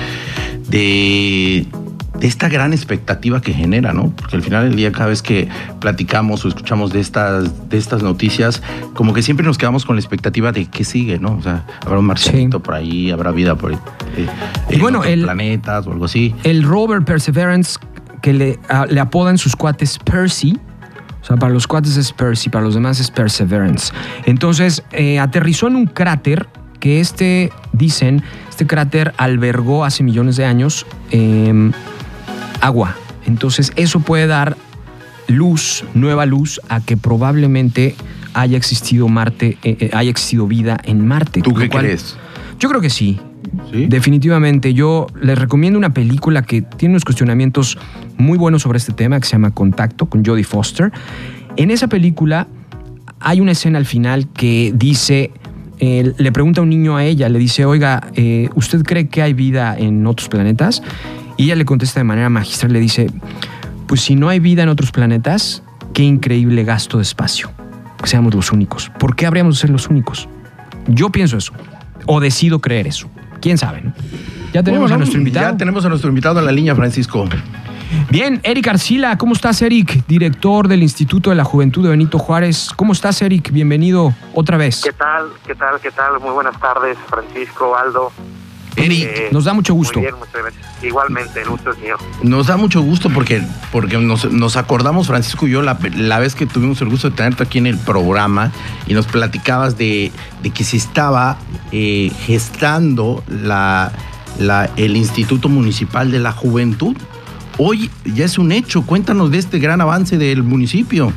[2.20, 4.10] esta gran expectativa que genera, ¿no?
[4.10, 5.48] Porque al final del día, cada vez que
[5.80, 8.62] platicamos o escuchamos de estas, de estas noticias,
[8.94, 11.36] como que siempre nos quedamos con la expectativa de qué sigue, ¿no?
[11.36, 12.62] O sea, habrá un marcianito Sí.
[12.64, 13.78] por ahí, habrá vida por ahí,
[14.16, 14.26] eh,
[14.70, 16.34] Y en bueno, el- planetas o algo así.
[16.44, 17.78] El rover Perseverance,
[18.22, 20.58] que le, a- le apodan sus cuates Percy,
[21.22, 23.92] o sea, para los cuates es Percy, para los demás es Perseverance.
[24.24, 26.48] Entonces, eh, aterrizó en un cráter
[26.80, 31.70] que este, dicen, este cráter albergó hace millones de años eh,
[32.60, 32.94] agua.
[33.26, 34.56] Entonces, eso puede dar
[35.26, 37.94] luz, nueva luz, a que probablemente
[38.34, 41.42] haya existido Marte, eh, eh, haya existido vida en Marte.
[41.42, 42.16] ¿Tú qué cual- crees?
[42.58, 43.20] Yo creo que sí.
[43.72, 43.86] ¿Sí?
[43.86, 47.78] Definitivamente, yo les recomiendo una película que tiene unos cuestionamientos
[48.16, 50.92] muy buenos sobre este tema, que se llama Contacto, con Jodie Foster.
[51.56, 52.46] En esa película
[53.20, 55.30] hay una escena al final que dice,
[55.78, 59.22] eh, le pregunta a un niño a ella, le dice, oiga, eh, ¿usted cree que
[59.22, 60.82] hay vida en otros planetas?
[61.38, 63.06] Y ella le contesta de manera magistral, le dice,
[63.86, 65.62] pues si no hay vida en otros planetas,
[65.94, 67.52] qué increíble gasto de espacio,
[68.02, 68.90] que seamos los únicos.
[68.98, 70.28] ¿Por qué habríamos de ser los únicos?
[70.88, 71.52] Yo pienso eso,
[72.06, 73.08] o decido creer eso.
[73.40, 73.82] ¿Quién sabe?
[73.82, 73.92] no?
[74.52, 75.52] Ya tenemos Bueno, a nuestro invitado.
[75.52, 77.24] Ya tenemos a nuestro invitado en la línea, Francisco.
[78.10, 80.06] Bien, Eric Arcila, ¿cómo estás, Eric?
[80.08, 82.70] Director del Instituto de la Juventud de Benito Juárez.
[82.74, 83.52] ¿Cómo estás, Eric?
[83.52, 84.82] Bienvenido otra vez.
[84.82, 85.28] ¿Qué tal?
[85.46, 85.80] ¿Qué tal?
[85.80, 86.18] ¿Qué tal?
[86.18, 88.10] Muy buenas tardes, Francisco, Aldo.
[88.78, 89.98] Eric, Eh, Nos da mucho gusto.
[90.00, 90.66] Muy bien, muchas gracias.
[90.84, 91.96] Igualmente, el gusto es mío.
[92.22, 96.34] nos da mucho gusto porque, porque nos, nos acordamos, Francisco y yo, la, la vez
[96.34, 98.52] que tuvimos el gusto de tenerte aquí en el programa
[98.86, 100.12] y nos platicabas de,
[100.42, 101.36] de que se estaba
[101.72, 103.90] eh, gestando la,
[104.38, 106.96] la- el Instituto Municipal de la Juventud.
[107.58, 108.82] Hoy ya es un hecho.
[108.86, 111.12] Cuéntanos de este gran avance del municipio.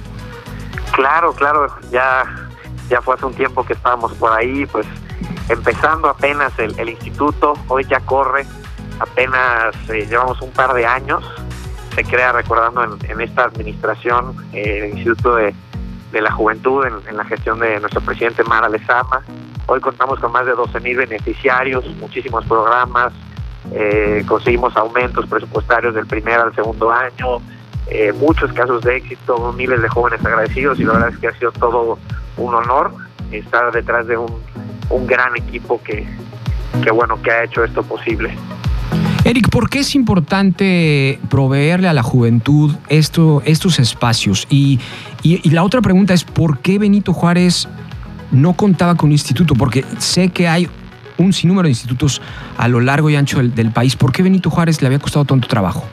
[0.94, 2.24] Claro, claro, ya,
[2.90, 4.86] ya fue hace un tiempo que estábamos por ahí, pues
[5.50, 8.46] empezando apenas el, instituto, hoy ya corre,
[9.00, 11.24] apenas eh, llevamos un par de años
[11.96, 15.54] se crea recordando en, esta administración el Instituto de,
[16.14, 19.22] la Juventud en, la gestión de nuestro presidente Mara Lezama.
[19.68, 23.14] Hoy contamos con más de 12 mil beneficiarios, muchísimos programas,
[23.74, 27.42] eh, conseguimos aumentos presupuestarios del primer al segundo año,
[27.88, 31.34] eh, muchos casos de éxito, miles de jóvenes agradecidos y la verdad es que ha
[31.34, 32.00] sido todo
[32.38, 32.92] un honor
[33.32, 34.42] estar detrás de un,
[34.92, 36.06] un gran equipo que,
[36.84, 38.36] que, bueno, que ha hecho esto posible.
[39.24, 44.48] Eric, ¿por qué es importante proveerle a la juventud esto, estos espacios?
[44.50, 44.80] Y,
[45.22, 47.68] y, la otra pregunta es, ¿por qué Benito Juárez
[48.32, 49.54] no contaba con un instituto?
[49.54, 50.68] Porque sé que hay
[51.18, 52.20] un sinnúmero de institutos
[52.58, 53.96] a lo largo y ancho del, del país.
[53.96, 55.84] ¿Por qué Benito Juárez le había costado tanto trabajo?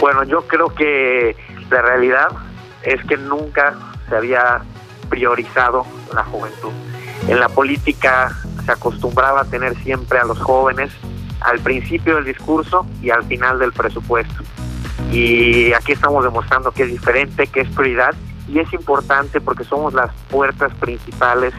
[0.00, 1.36] Bueno, yo creo que
[1.68, 2.28] la realidad
[2.84, 3.74] es que nunca
[4.08, 4.62] se había
[5.08, 6.70] priorizado la juventud.
[7.28, 10.92] En la política se acostumbraba a tener siempre a los jóvenes
[11.40, 14.42] al principio del discurso y al final del presupuesto.
[15.10, 18.14] Y aquí estamos demostrando que es diferente, que es prioridad
[18.46, 21.54] y es importante porque somos las puertas principales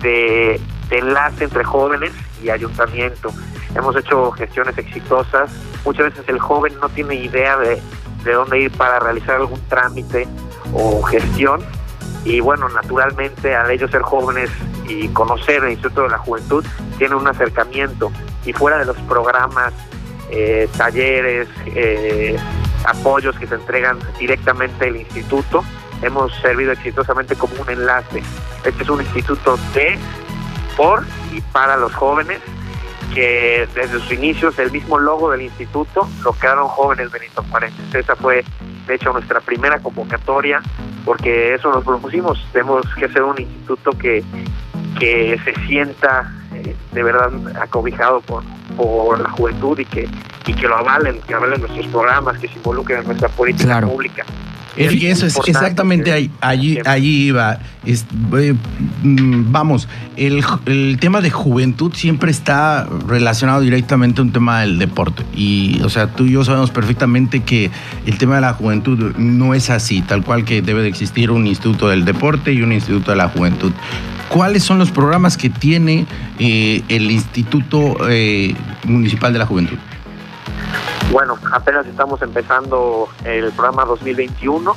[0.00, 2.12] de, enlace entre jóvenes
[2.42, 3.30] y ayuntamiento.
[3.74, 5.50] Hemos hecho gestiones exitosas.
[5.84, 7.82] Muchas veces el joven no tiene idea de,
[8.22, 10.28] de dónde ir para realizar algún trámite
[10.72, 11.62] o gestión.
[12.24, 14.50] Y bueno, naturalmente al ellos ser jóvenes
[14.88, 16.64] y conocer el Instituto de la Juventud,
[16.98, 18.12] tiene un acercamiento
[18.44, 19.72] y fuera de los programas,
[20.30, 22.36] eh, talleres, eh,
[22.84, 25.64] apoyos que se entregan directamente del instituto,
[26.02, 28.22] hemos servido exitosamente como un enlace.
[28.64, 29.98] Este es un instituto de,
[30.76, 32.40] por y para los jóvenes
[33.14, 37.72] que desde sus inicios el mismo logo del instituto lo crearon jóvenes Benito Juárez.
[37.92, 38.44] Esa fue
[38.86, 40.60] de hecho nuestra primera convocatoria
[41.04, 42.44] porque eso nos propusimos.
[42.52, 44.24] Tenemos que ser un instituto que,
[44.98, 47.30] que se sienta eh, de verdad
[47.60, 48.42] acobijado por,
[48.76, 50.08] por la juventud y que,
[50.46, 54.24] y que lo avalen, que avalen nuestros programas, que se involucren en nuestra política pública.
[54.76, 57.58] Es, eso es exactamente ahí, allí, allí iba.
[57.86, 58.54] Eh,
[59.02, 64.78] mm, vamos, el, el, tema de juventud siempre está relacionado directamente a un tema del
[64.78, 65.22] deporte.
[65.34, 67.70] Y, o sea, tú y yo sabemos perfectamente que
[68.06, 71.46] el tema de la juventud no es así, tal cual que debe de existir un
[71.46, 73.72] instituto del deporte y un instituto de la juventud.
[74.28, 76.06] ¿Cuáles son los programas que tiene
[76.38, 79.78] eh, el Instituto eh, Municipal de la Juventud?
[81.12, 84.76] Bueno, apenas estamos empezando el programa 2021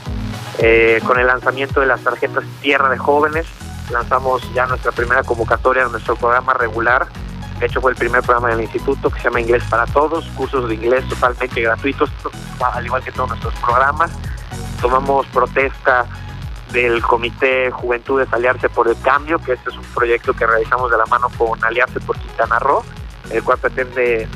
[0.60, 3.48] eh, con el lanzamiento de las tarjetas Tierra de Jóvenes.
[3.92, 7.08] Lanzamos ya nuestra primera convocatoria en nuestro programa regular.
[7.60, 10.68] De hecho, fue el primer programa del instituto que se llama Inglés para Todos, cursos
[10.68, 12.12] de inglés totalmente gratuitos,
[12.60, 14.12] al igual que todos nuestros programas.
[14.82, 16.06] Tomamos protesta
[16.72, 20.98] del Comité Juventudes Aliarse por el Cambio, que este es un proyecto que realizamos de
[20.98, 22.84] la mano con Aliarse por Quintana Roo,
[23.30, 24.28] el cual pretende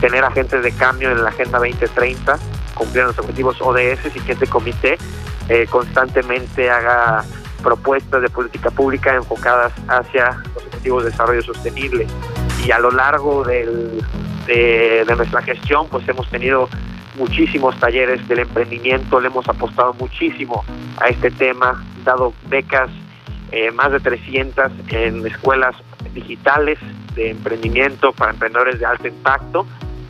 [0.00, 2.38] tener agentes de cambio en la Agenda 2030,
[2.74, 4.98] cumplir los objetivos ODS y que este comité
[5.48, 7.24] eh, constantemente haga
[7.62, 12.06] propuestas de política pública enfocadas hacia los objetivos de desarrollo sostenible.
[12.64, 14.04] Y a lo largo del,
[14.46, 16.68] de, de nuestra gestión, pues hemos tenido
[17.18, 20.64] muchísimos talleres del emprendimiento, le hemos apostado muchísimo
[21.00, 22.90] a este tema, dado becas,
[23.50, 25.74] eh, más de 300 en escuelas
[26.14, 26.78] digitales
[27.14, 29.66] de emprendimiento para emprendedores de alto impacto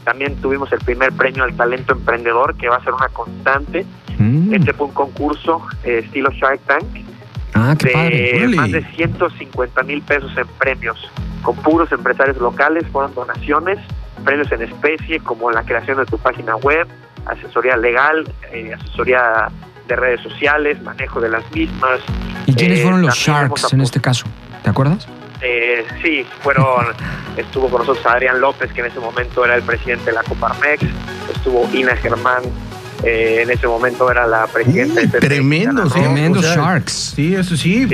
[0.09, 3.85] también tuvimos el primer premio al talento emprendedor, que va a ser una constante.
[4.17, 4.55] Mm.
[4.55, 6.85] Este fue un concurso eh, estilo Shark Tank.
[7.53, 10.99] Ah, de más de 150 mil pesos en premios,
[11.43, 13.79] con puros empresarios locales, fueron donaciones,
[14.21, 16.87] premios en especie, como la creación de tu página web,
[17.27, 19.49] asesoría legal, eh, asesoría
[19.87, 22.01] de redes sociales, manejo de las mismas.
[22.47, 24.27] ¿Y quiénes fueron los Sharks en este caso?
[24.63, 25.09] ¿Te acuerdas?
[25.41, 26.87] Eh, sí, fueron,
[27.37, 30.83] estuvo con nosotros Adrián López, que en ese momento era el presidente de la Coparmex,
[31.35, 32.43] estuvo Ina Germán,
[33.05, 37.15] eh, en ese momento era la presidenta de Tremendo, tremendo Sharks.
[37.15, 37.87] Sí, eso sí,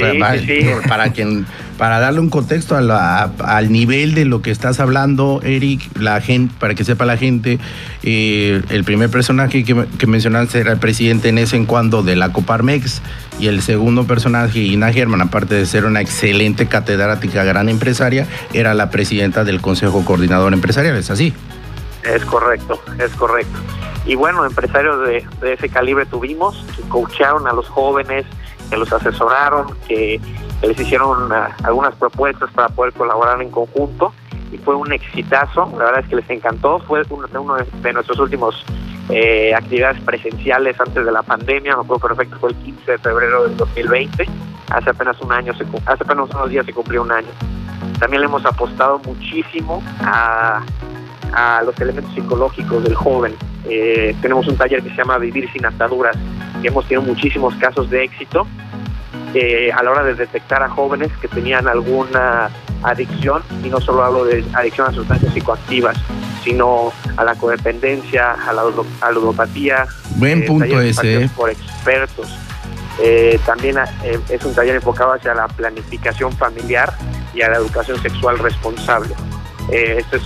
[0.88, 1.44] para, quien,
[1.76, 6.74] para darle un contexto al nivel de lo que estás hablando, Eric, la gente, para
[6.74, 7.58] que sepa la gente,
[8.02, 12.16] eh, el primer personaje que, que, mencionaste era el presidente en ese en cuando de
[12.16, 13.02] la Coparmex
[13.38, 18.72] y el segundo personaje, Ina Germán, aparte de ser una excelente catedrática, gran empresaria, era
[18.72, 21.34] la presidenta del Consejo Coordinador Empresarial, ¿es así?
[22.04, 23.58] Es correcto, es correcto.
[24.06, 28.26] Y bueno, empresarios de, ese calibre tuvimos que coacharon a los jóvenes,
[28.68, 30.20] que los asesoraron, que,
[30.62, 34.14] les hicieron ah, algunas propuestas para poder colaborar en conjunto
[34.50, 38.18] y fue un exitazo, la verdad es que les encantó, fue uno, de, de nuestros
[38.18, 38.64] últimos
[39.10, 43.44] eh, actividades presenciales antes de la pandemia, me acuerdo perfecto, fue el 15 de febrero
[43.44, 44.26] del 2020,
[44.70, 47.28] hace apenas un año, hace apenas unos días se cumplió un año.
[47.98, 50.62] También le hemos apostado muchísimo a,
[51.32, 53.34] a los elementos psicológicos del joven.
[53.68, 56.16] Eh, tenemos un taller que se llama Vivir sin ataduras,
[56.62, 58.46] y hemos tenido muchísimos casos de éxito
[59.34, 62.50] eh, a la hora de detectar a jóvenes que tenían alguna
[62.82, 65.96] adicción, y no solo hablo de adicción a sustancias psicoactivas,
[66.42, 68.62] sino a la codependencia, a la,
[69.00, 69.86] a ludopatía.
[70.16, 71.30] Buen eh, punto ese.
[71.34, 72.28] Por expertos.
[73.00, 73.76] Eh, también
[74.28, 76.92] es un taller enfocado hacia la planificación familiar
[77.34, 79.14] y a la educación sexual responsable.
[79.72, 80.22] estas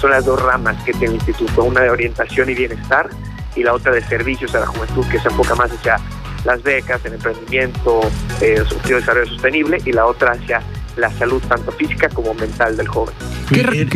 [0.00, 3.10] son las dos ramas que tiene el instituto, una de orientación y bienestar
[3.54, 5.98] y la otra de servicios a la juventud que se enfoca más hacia
[6.44, 8.00] las becas, el emprendimiento,
[8.40, 10.62] eh, el desarrollo sostenible y la otra hacia
[10.96, 13.14] la salud tanto física como mental del joven.
[13.48, 13.86] ¿Qué,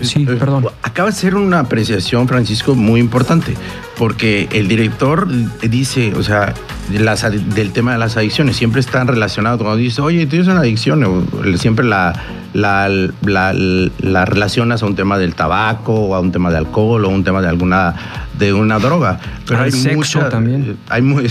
[0.00, 0.66] sí, perdón.
[0.82, 3.54] Acaba de ser una apreciación, Francisco, muy importante,
[3.96, 5.28] porque el director
[5.62, 6.54] dice, o sea,
[6.88, 11.84] del tema de las adicciones, siempre están relacionados, cuando dice, oye, tienes una adicción, siempre
[11.84, 12.12] la,
[12.52, 12.88] la,
[13.22, 17.10] la, relacionas a un tema del tabaco, o a un tema de alcohol, o a
[17.10, 17.94] un tema de alguna
[18.38, 19.18] de una droga.
[19.46, 20.76] Pero hay sexo también.
[20.88, 21.30] Hay muy,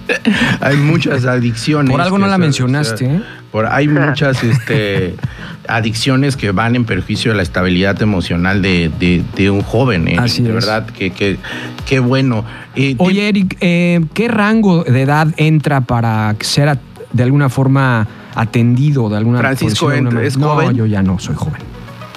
[0.60, 1.90] hay muchas adicciones.
[1.90, 3.04] Por algo no la mencionaste.
[3.06, 3.22] ¿eh?
[3.50, 5.16] por, hay muchas este,
[5.68, 10.08] adicciones que van en perjuicio de la estabilidad emocional de, un joven.
[10.08, 10.16] ¿eh?
[10.18, 12.44] Así de verdad, que, que, bueno.
[12.98, 16.78] Oye, Eric, eh, ¿qué rango de edad entra para ser
[17.12, 20.74] de alguna forma atendido de alguna Francisco ¿es no, joven?
[20.74, 21.62] yo ya no soy joven.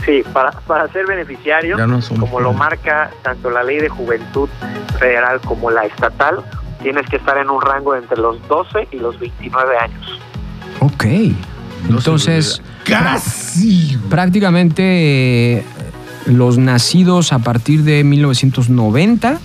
[0.05, 1.77] Sí, para, para ser beneficiario,
[2.19, 4.49] como lo marca tanto la ley de juventud
[4.99, 6.43] federal como la estatal,
[6.81, 10.19] tienes que estar en un rango entre los 12 y los 29 años.
[10.81, 11.05] Ok.
[11.89, 13.97] Entonces, casi.
[14.09, 14.83] Prácticamente
[15.59, 15.63] eh,
[16.25, 19.39] los nacidos a partir de 1990.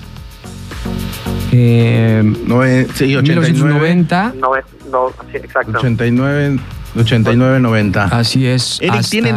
[1.53, 2.63] Eh, no,
[2.95, 4.35] sí, 1990.
[4.37, 4.51] No,
[4.91, 5.79] no, sí, exacto.
[5.79, 6.59] 89.
[6.97, 8.09] 89.90.
[8.13, 8.79] Así es.
[8.81, 9.37] Eric, tienen,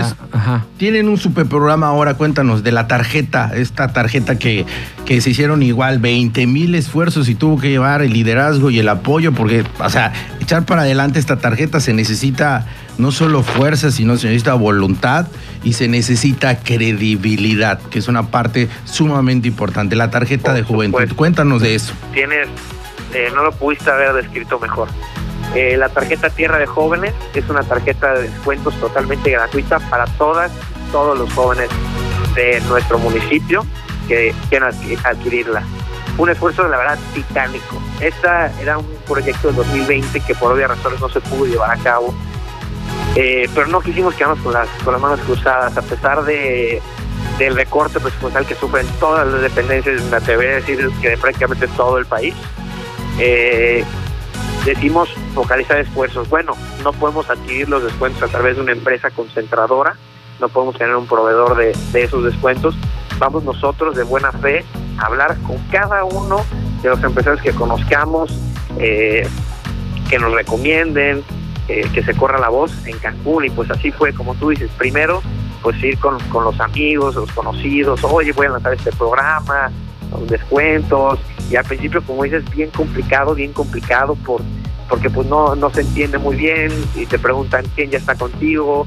[0.78, 4.66] tienen un super programa ahora, cuéntanos, de la tarjeta, esta tarjeta que,
[5.06, 8.90] que se hicieron igual 20 mil esfuerzos y tuvo que llevar el liderazgo y el
[8.90, 12.66] apoyo, porque, o sea, echar para adelante esta tarjeta se necesita
[12.98, 15.28] no solo fuerza, sino se necesita voluntad
[15.64, 19.96] y se necesita credibilidad, que es una parte sumamente importante.
[19.96, 21.16] La tarjeta de juventud.
[21.16, 21.94] Cuéntanos de eso.
[22.14, 22.48] Tienes,
[23.14, 24.88] eh, no lo pudiste haber descrito mejor.
[25.56, 30.52] Eh, la tarjeta Tierra de Jóvenes es una tarjeta de descuentos totalmente gratuita para todas,
[30.92, 31.70] todos los jóvenes
[32.36, 33.66] de nuestro municipio
[34.08, 35.64] que quieran adquirirla.
[36.18, 37.82] Un esfuerzo, de la verdad, titánico.
[38.00, 41.82] Esta era un proyecto del 2020 que por obvias razones no se pudo llevar a
[41.82, 42.14] cabo.
[43.16, 46.82] Eh, pero no quisimos quedarnos con las, con las manos cruzadas, a pesar de,
[47.38, 51.68] del recorte presupuestal que sufren todas las dependencias, me atrevería a decir que de prácticamente
[51.70, 52.34] todo el país.
[53.20, 53.84] Eh,
[54.66, 56.30] decimos focalizar esfuerzos.
[56.30, 59.96] Bueno, no podemos adquirir los descuentos a través de una empresa concentradora,
[60.40, 62.76] no podemos tener un proveedor de, esos descuentos.
[63.20, 64.66] Vamos nosotros de buena fe
[64.98, 66.44] a hablar con cada uno
[66.82, 68.36] de los empresarios que conozcamos,
[68.80, 69.28] eh,
[70.10, 71.24] que nos recomienden,
[71.68, 73.46] eh, que se corra la voz en Cancún.
[73.46, 75.22] Y pues así fue, como tú dices, primero
[75.62, 79.72] pues ir con, con los amigos, los conocidos, oye, voy a lanzar este programa,
[80.12, 81.20] los descuentos,
[81.52, 84.42] y al principio, como dices, bien complicado, bien complicado por
[84.88, 88.86] porque pues no, no se entiende muy bien y te preguntan quién ya está contigo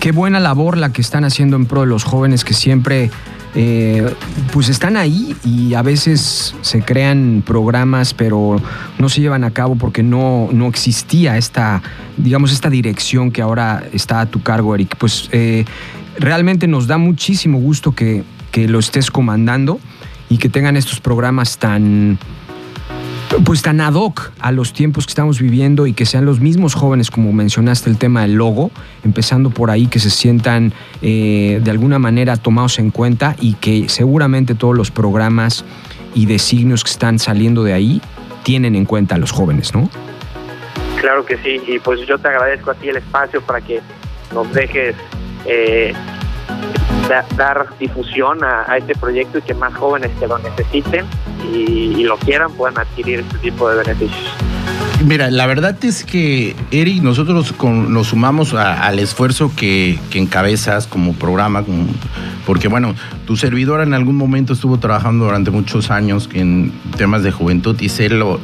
[0.00, 3.10] qué buena labor la que están haciendo en pro de los jóvenes que siempre
[3.54, 4.14] eh,
[4.52, 8.60] pues están ahí y a veces se crean programas pero
[8.98, 11.82] no se llevan a cabo porque no, no existía esta,
[12.16, 14.96] digamos, esta dirección que ahora está a tu cargo, Eric.
[14.98, 15.64] Pues eh,
[16.18, 18.22] realmente nos da muchísimo gusto que,
[18.52, 19.80] que lo estés comandando
[20.28, 22.18] y que tengan estos programas tan
[23.44, 26.74] pues tan ad hoc a los tiempos que estamos viviendo y que sean los mismos
[26.74, 28.70] jóvenes, como mencionaste el tema del logo,
[29.04, 33.88] empezando por ahí, que se sientan eh, de alguna manera tomados en cuenta y que
[33.88, 35.64] seguramente todos los programas
[36.14, 38.02] y designios que están saliendo de ahí
[38.42, 39.88] tienen en cuenta a los jóvenes, ¿no?
[41.00, 43.80] Claro que sí, y pues yo te agradezco a ti el espacio para que
[44.34, 44.94] nos dejes
[45.46, 45.92] eh,
[47.36, 51.06] dar difusión a, este proyecto y que más jóvenes que lo necesiten
[51.52, 54.49] y, lo quieran puedan adquirir este tipo de beneficios.
[55.06, 61.64] Mira, la verdad es que, Eric, nosotros nos sumamos al esfuerzo que, encabezas como programa,
[62.44, 62.94] porque bueno,
[63.26, 67.88] tu servidora en algún momento estuvo trabajando durante muchos años en temas de juventud y
[67.88, 68.40] sé lo,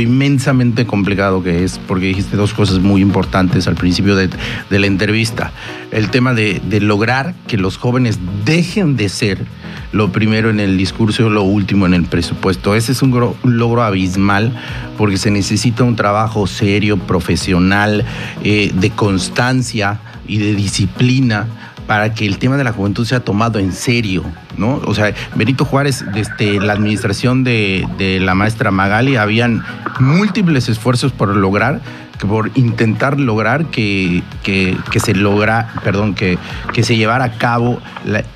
[0.00, 4.30] inmensamente complicado que es, porque dijiste dos cosas muy importantes al principio de,
[4.70, 5.52] la entrevista.
[5.90, 9.44] El tema de lograr que los jóvenes dejen de ser
[9.92, 12.74] lo primero en el discurso y lo último en el presupuesto.
[12.74, 14.52] Ese es un, logro abismal
[14.96, 18.04] porque se necesita un trabajo serio, profesional,
[18.42, 21.46] eh, de constancia y de disciplina
[21.86, 24.24] para que el tema de la juventud sea tomado en serio,
[24.56, 24.80] ¿no?
[24.86, 29.62] O sea, Benito Juárez, desde la administración de, de la maestra Magali, habían
[30.00, 31.82] múltiples esfuerzos por lograr
[32.20, 36.38] por intentar lograr que, que, se logra, perdón, que,
[36.72, 37.80] que se llevara a cabo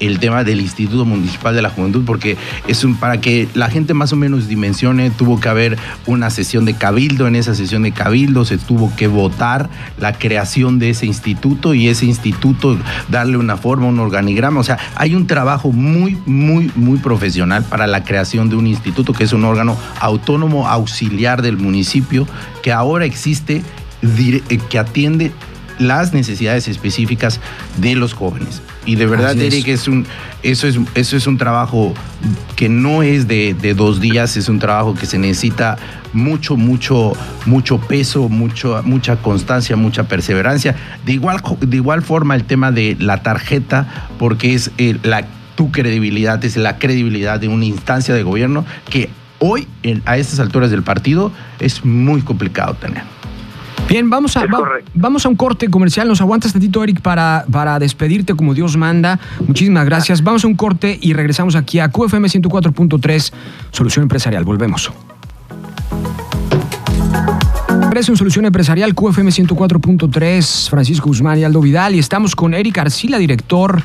[0.00, 4.12] el tema del Instituto Municipal de la Juventud, porque es para que la gente más
[4.12, 8.44] o menos dimensione, tuvo que haber una sesión de cabildo, en esa sesión de cabildo
[8.44, 9.68] se tuvo que votar
[9.98, 14.78] la creación de ese instituto y ese instituto darle una forma, un organigrama, o sea,
[14.94, 19.32] hay un trabajo muy, muy, muy profesional para la creación de un instituto que es
[19.32, 22.26] un órgano autónomo auxiliar del municipio
[22.68, 23.62] que ahora existe
[24.02, 25.32] eh, que atiende
[25.78, 27.40] las necesidades específicas
[27.78, 28.60] de los jóvenes.
[28.84, 29.88] Y de verdad, Eric, es.
[29.88, 30.04] un,
[30.42, 31.94] eso, es, eso es un trabajo
[32.56, 35.78] que no es de, dos días, es un trabajo que se necesita
[36.12, 37.14] mucho, mucho,
[37.46, 40.76] mucho peso, mucho, mucha constancia, mucha perseverancia.
[41.06, 45.72] De igual, de igual forma el tema de la tarjeta, porque es eh, la, tu
[45.72, 49.08] credibilidad, es la credibilidad de una instancia de gobierno que
[49.38, 49.66] hoy,
[50.04, 53.02] a estas alturas del partido, es muy complicado tener.
[53.88, 54.44] Bien, vamos a,
[54.92, 56.06] vamos a un corte comercial.
[56.08, 59.18] Nos aguantas tantito, Eric, para, para despedirte como Dios manda.
[59.46, 60.22] Muchísimas gracias.
[60.22, 63.32] Vamos a un corte y regresamos aquí a QFM 104.3,
[63.70, 64.44] Solución Empresarial.
[64.44, 64.92] Volvemos.
[67.80, 71.94] Regreso en Solución Empresarial, QFM 104.3, Francisco Guzmán y Aldo Vidal.
[71.94, 73.82] Y estamos con Eric Arcila, director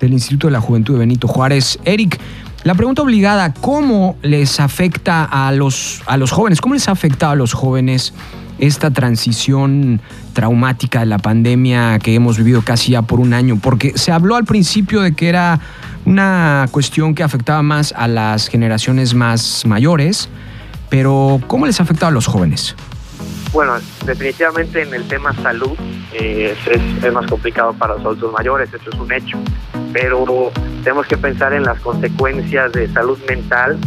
[0.00, 1.78] del Instituto de la Juventud de Benito Juárez.
[1.84, 2.18] Eric,
[2.64, 6.62] la pregunta obligada, ¿cómo les afecta a los, a los jóvenes?
[6.62, 8.14] ¿Cómo les ha afectado a los jóvenes
[8.58, 10.00] esta transición
[10.32, 13.58] traumática de la pandemia que hemos vivido casi ya por un año?
[13.62, 15.60] Porque se habló al principio de que era
[16.06, 20.30] una cuestión que afectaba más a las generaciones más mayores,
[20.88, 22.74] pero ¿cómo les ha afectado a los jóvenes?
[23.52, 23.74] Bueno,
[24.06, 25.76] definitivamente en el tema salud
[26.14, 26.56] eh,
[27.02, 29.38] es, más complicado para los adultos mayores, eso es un hecho,
[29.94, 30.50] pero
[30.82, 33.78] tenemos que pensar en las consecuencias de salud mental,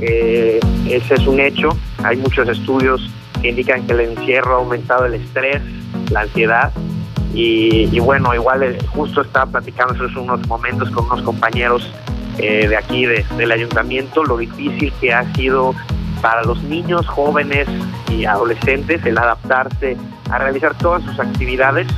[0.00, 1.70] eh, ese es un hecho,
[2.04, 3.10] hay muchos estudios
[3.48, 5.62] indican que el encierro ha aumentado el estrés,
[6.10, 6.72] la ansiedad.
[7.34, 11.90] Y, bueno, igual eh, justo estaba platicando hace unos momentos con unos compañeros
[12.38, 15.74] eh, de aquí, del ayuntamiento, lo difícil que ha sido
[16.22, 17.66] para los niños, jóvenes
[18.08, 19.96] y adolescentes el adaptarse
[20.30, 21.88] a realizar todas sus actividades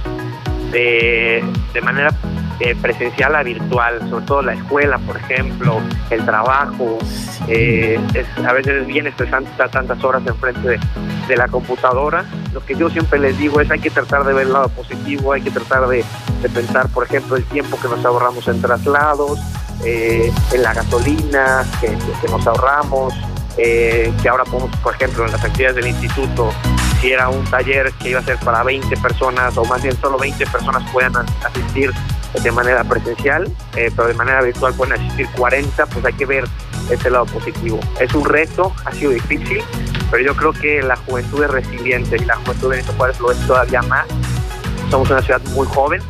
[0.72, 1.44] de,
[1.74, 2.10] de manera
[2.58, 5.78] eh, presencial a virtual, sobre todo la escuela, por ejemplo,
[6.08, 6.98] el trabajo.
[7.48, 8.00] Eh,
[8.46, 10.80] a veces es bien estresante estar tantas horas enfrente de,
[11.28, 12.24] de, la computadora.
[12.54, 15.34] Lo que yo siempre les digo es hay que tratar de ver el lado positivo,
[15.34, 16.02] hay que tratar de,
[16.54, 19.38] pensar, por ejemplo, el tiempo que nos ahorramos en traslados,
[19.84, 23.12] eh, en la gasolina que, que nos ahorramos,
[23.54, 26.50] que ahora podemos, por ejemplo, en las actividades del instituto,
[27.00, 30.18] si era un taller que iba a ser para 20 personas o más bien solo
[30.18, 31.92] 20 personas puedan asistir
[32.42, 33.44] de manera presencial,
[33.76, 36.44] eh, pero de manera virtual pueden asistir 40, pues hay que ver
[36.90, 37.80] ese lado positivo.
[38.00, 39.62] Es un reto, ha sido difícil,
[40.10, 43.32] pero yo creo que la juventud es resiliente y la juventud de Benito Juárez lo
[43.32, 44.06] es todavía más.
[44.90, 46.02] Somos una ciudad muy joven,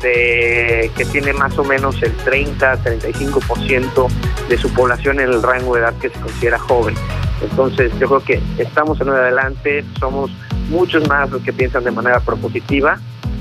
[0.00, 4.08] de, que tiene más o menos el 30-35%
[4.48, 6.94] de su población en el rango de edad que se considera joven.
[7.42, 10.30] Entonces yo creo que estamos en adelante, somos
[10.70, 12.98] muchos más los que piensan de manera propositiva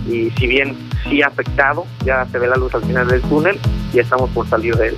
[0.07, 0.75] y si bien
[1.09, 3.59] sí ha afectado, ya se ve la luz al final del túnel
[3.93, 4.97] y estamos por salir de él.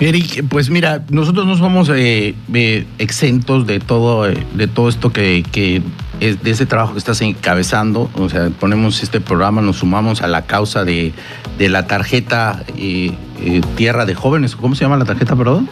[0.00, 5.12] Eric, pues mira, nosotros no somos eh, eh, exentos de todo, eh, de todo esto
[5.12, 5.82] que, que
[6.32, 8.10] de ese trabajo que estás encabezando.
[8.16, 11.12] O sea, ponemos este programa, nos sumamos a la causa de,
[11.58, 12.64] de la tarjeta
[13.76, 14.56] Tierra de Jóvenes.
[14.56, 15.68] ¿Cómo se llama la tarjeta, perdón?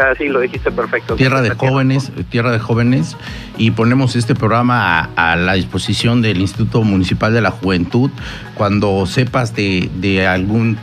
[0.00, 1.16] Ah, sí, lo dijiste perfecto.
[1.16, 3.16] Tierra de Jóvenes, Tierra de Jóvenes,
[3.58, 8.10] y ponemos este programa a, la disposición del Instituto Municipal de la Juventud.
[8.54, 10.78] Cuando sepas de, de algún,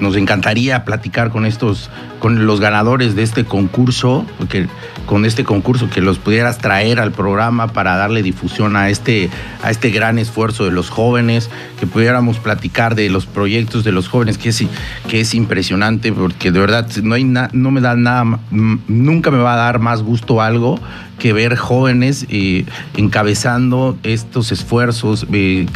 [0.00, 4.68] nos encantaría platicar con estos, con los ganadores de este concurso, porque
[5.06, 9.30] con este concurso que los pudieras traer al programa para darle difusión a este,
[9.62, 11.50] a este gran esfuerzo de los jóvenes,
[11.80, 14.62] que pudiéramos platicar de los proyectos de los jóvenes, que es,
[15.08, 18.17] que es impresionante, porque de verdad no, hay no me da nada,
[18.52, 20.78] nunca me va a dar más gusto algo
[21.18, 22.64] que ver jóvenes eh,
[22.96, 25.66] encabezando estos esfuerzos, eh,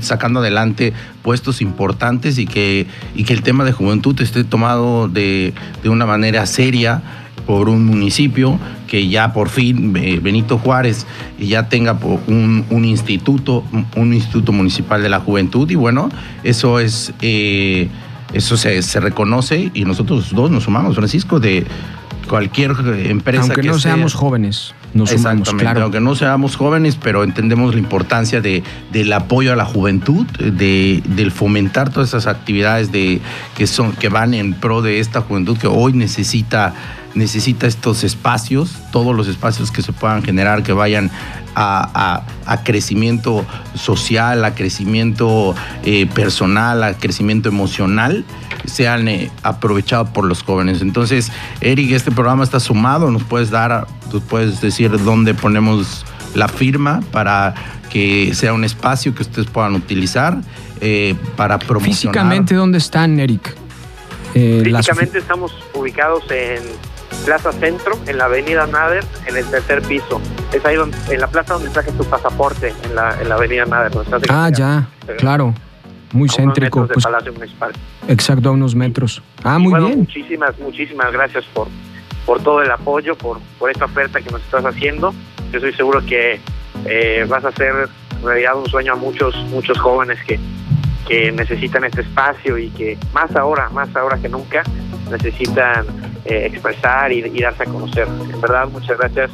[0.00, 0.92] sacando adelante
[1.22, 5.52] puestos importantes y que, y que el tema de juventud esté tomado de,
[5.82, 7.02] de una manera seria
[7.46, 11.06] por un municipio, que ya por fin eh, Benito Juárez
[11.38, 11.98] ya tenga
[12.28, 13.64] un, un, instituto,
[13.96, 15.68] un instituto municipal de la juventud.
[15.68, 16.10] Y bueno,
[16.44, 17.12] eso es,
[18.32, 21.66] eso se, se, reconoce y nosotros dos nos sumamos, Francisco, de
[22.30, 22.72] cualquier
[23.06, 24.72] empresa Aunque no seamos jóvenes.
[24.94, 25.82] Nos sumamos, claro.
[25.82, 28.62] aunque no seamos jóvenes, pero entendemos la importancia de,
[28.92, 33.20] del apoyo a la juventud, de, del fomentar todas esas actividades de,
[33.56, 36.74] que, son, que van en pro de esta juventud que hoy necesita
[37.14, 41.10] necesita estos espacios, todos los espacios que se puedan generar, que vayan
[41.54, 42.22] a,
[42.64, 43.44] crecimiento
[43.74, 45.54] social, a crecimiento
[45.84, 48.24] eh, personal, a crecimiento emocional,
[48.64, 50.82] sean eh, aprovechados por los jóvenes.
[50.82, 56.04] Entonces, Eric, este programa está sumado, nos puedes dar, tú puedes decir dónde ponemos
[56.34, 57.54] la firma para
[57.90, 60.38] que sea un espacio que ustedes puedan utilizar
[60.80, 62.14] eh, para promocionar.
[62.14, 63.56] Físicamente, ¿dónde están, Eric?
[64.32, 66.62] Físicamente estamos ubicados en
[67.24, 70.20] Plaza Centro, en la Avenida Nader, en el tercer piso.
[70.52, 73.64] Es ahí donde, en la plaza donde saques tu pasaporte, en la, en la Avenida
[73.66, 73.92] Nader.
[74.28, 75.54] ah, ya, claro.
[76.12, 76.86] Muy céntrico.
[76.86, 77.72] Pues, Palacio Municipal.
[78.08, 79.22] Exacto, a unos metros.
[79.44, 80.00] Ah, muy bien.
[80.00, 81.68] Muchísimas, muchísimas gracias por,
[82.26, 85.14] por todo el apoyo, por, por esta oferta que nos estás haciendo.
[85.52, 86.40] Yo estoy seguro que
[86.86, 87.88] eh, vas a hacer
[88.24, 90.38] realidad un sueño a muchos, muchos jóvenes que,
[91.06, 94.62] que necesitan este espacio y que más ahora, más ahora que nunca,
[95.10, 95.86] necesitan
[96.24, 98.06] eh, expresar y, darse a conocer.
[98.08, 99.30] En verdad, muchas gracias.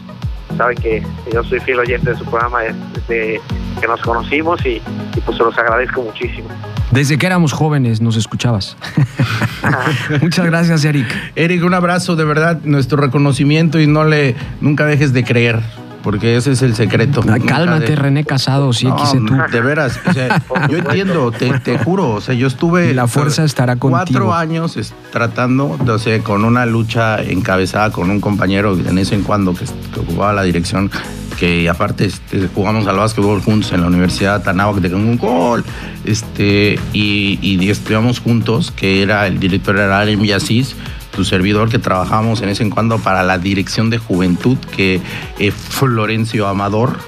[0.56, 2.60] Saben que yo soy fiel oyente de su programa
[2.94, 3.40] desde
[3.80, 4.80] que nos conocimos y,
[5.24, 6.48] pues se los agradezco muchísimo.
[6.90, 8.76] Desde que éramos jóvenes nos escuchabas.
[10.22, 11.06] Muchas gracias, Eric.
[11.34, 15.62] Eric, un abrazo, de verdad, nuestro reconocimiento y no le nunca dejes de creer
[16.06, 17.20] porque ese es el secreto.
[17.48, 18.94] cálmate, René Casado, sí, no,
[19.26, 19.34] tú.
[19.50, 19.98] De veras,
[20.70, 22.94] yo entiendo, te, juro, o sea, yo estuve...
[22.94, 24.04] La fuerza estará contigo.
[24.06, 24.78] Cuatro años
[25.10, 29.64] tratando, o sea, con una lucha encabezada con un compañero en ese en cuando que,
[30.06, 30.92] jugaba la dirección,
[31.40, 35.64] que aparte este, jugamos al básquetbol juntos en la Universidad Tanáhuac de un gol,
[36.04, 40.76] este, y, y estudiamos juntos, que era el director era Aren Villasís,
[41.16, 45.00] tu servidor que trabajamos en ese en cuando para la dirección de juventud, que
[45.38, 46.98] eh, Florencio Amador,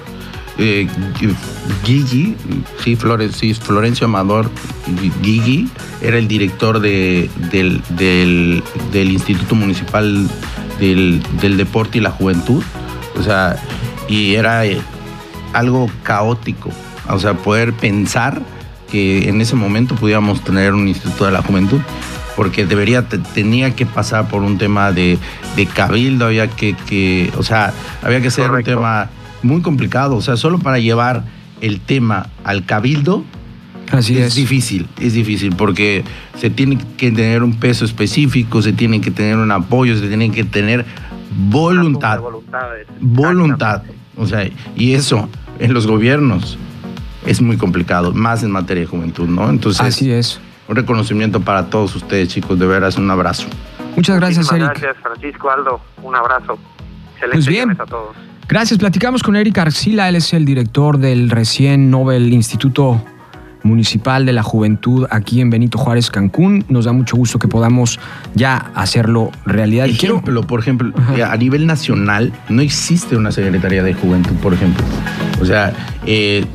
[0.57, 0.87] eh,
[1.85, 2.35] Gigi,
[2.83, 4.49] sí, Florencio Amador
[5.21, 5.69] Gigi,
[6.01, 7.81] era el director de, del,
[8.91, 10.27] del, Instituto Municipal
[10.79, 11.21] del,
[11.57, 12.63] Deporte y la Juventud.
[13.17, 13.57] O sea,
[14.09, 14.81] y era eh,
[15.53, 16.71] algo caótico.
[17.07, 18.41] O sea, poder pensar
[18.91, 21.79] que en ese momento pudiéramos tener un Instituto de la Juventud
[22.39, 25.19] porque debería, tenía que pasar por un tema de,
[25.73, 29.09] cabildo, había que, o sea, había que ser un tema
[29.43, 31.25] muy complicado, o sea, solo para llevar
[31.59, 33.25] el tema al cabildo.
[33.91, 36.05] Así es, difícil, es difícil porque
[36.37, 40.31] se tiene que tener un peso específico, se tiene que tener un apoyo, se tiene
[40.31, 40.85] que tener
[41.49, 42.21] voluntad.
[43.01, 43.83] Voluntad.
[44.15, 45.27] O sea, y eso
[45.59, 46.57] en los gobiernos
[47.25, 49.49] es muy complicado, más en materia de juventud, ¿no?
[49.49, 50.39] Entonces, Así es
[50.69, 52.57] un reconocimiento para todos ustedes, chicos.
[52.59, 53.47] De veras, un abrazo.
[53.95, 54.67] Muchas gracias, Eric.
[54.67, 55.81] Gracias, Francisco Aldo.
[56.03, 56.59] Un abrazo.
[57.13, 57.71] Excelente pues bien.
[57.71, 58.15] a todos.
[58.47, 58.77] Gracias.
[58.77, 60.07] Platicamos con Eric Arcila.
[60.07, 63.03] Él es el director del recién Nobel Instituto
[63.63, 66.63] Municipal de la Juventud aquí en Benito Juárez, Cancún.
[66.69, 67.99] Nos da mucho gusto que podamos
[68.35, 69.87] ya hacerlo realidad.
[69.87, 70.93] Ejemplo, por ejemplo,
[71.27, 74.85] a nivel nacional no existe una Secretaría de Juventud, por ejemplo.
[75.41, 75.73] O sea,
[76.05, 76.45] eh,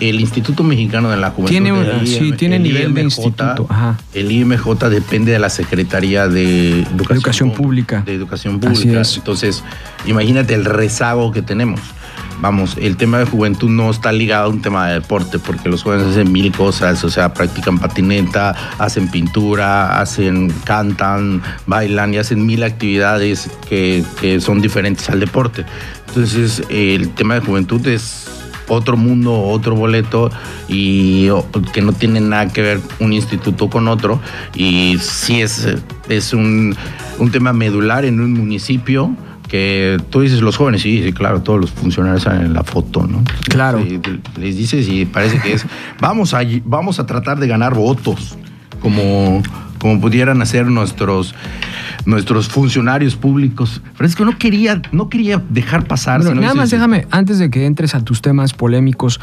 [0.00, 1.50] el Instituto Mexicano de la Juventud.
[1.50, 3.68] Tiene, sí, tiene nivel de instituto.
[4.14, 8.02] El IMJ depende de la Secretaría de Educación, Pública.
[8.04, 9.02] De Educación Pública.
[9.16, 9.62] Entonces,
[10.06, 11.80] imagínate el rezago que tenemos.
[12.40, 15.82] vamos, el tema de juventud no está ligado a un tema de deporte, porque los
[15.82, 22.46] jóvenes hacen mil cosas, o sea, practican patineta, hacen pintura, hacen, cantan, bailan y hacen
[22.46, 25.66] mil actividades que, que son diferentes al deporte.
[26.08, 28.39] Entonces, el tema de juventud es
[28.70, 30.30] otro mundo, otro boleto
[30.68, 31.28] y
[31.72, 34.20] que no tiene nada que ver un instituto con otro
[34.54, 35.68] y sí es,
[36.08, 36.74] es un,
[37.18, 39.14] un tema medular en un municipio
[39.48, 43.04] que tú dices los jóvenes, sí, sí, claro, todos los funcionarios salen en la foto,
[43.06, 43.24] ¿no?
[43.48, 43.82] Claro.
[43.82, 44.00] Sí,
[44.38, 45.66] les dices y parece que es,
[46.00, 48.38] vamos a, vamos a tratar de ganar votos,
[48.80, 49.42] como,
[49.78, 51.34] como pudieran hacer nuestros,
[52.06, 53.80] nuestros funcionarios públicos.
[53.94, 56.22] Francisco, no quería, no quería dejar pasar.
[56.22, 59.20] Bueno, nada más déjame, antes de que entres a tus temas polémicos,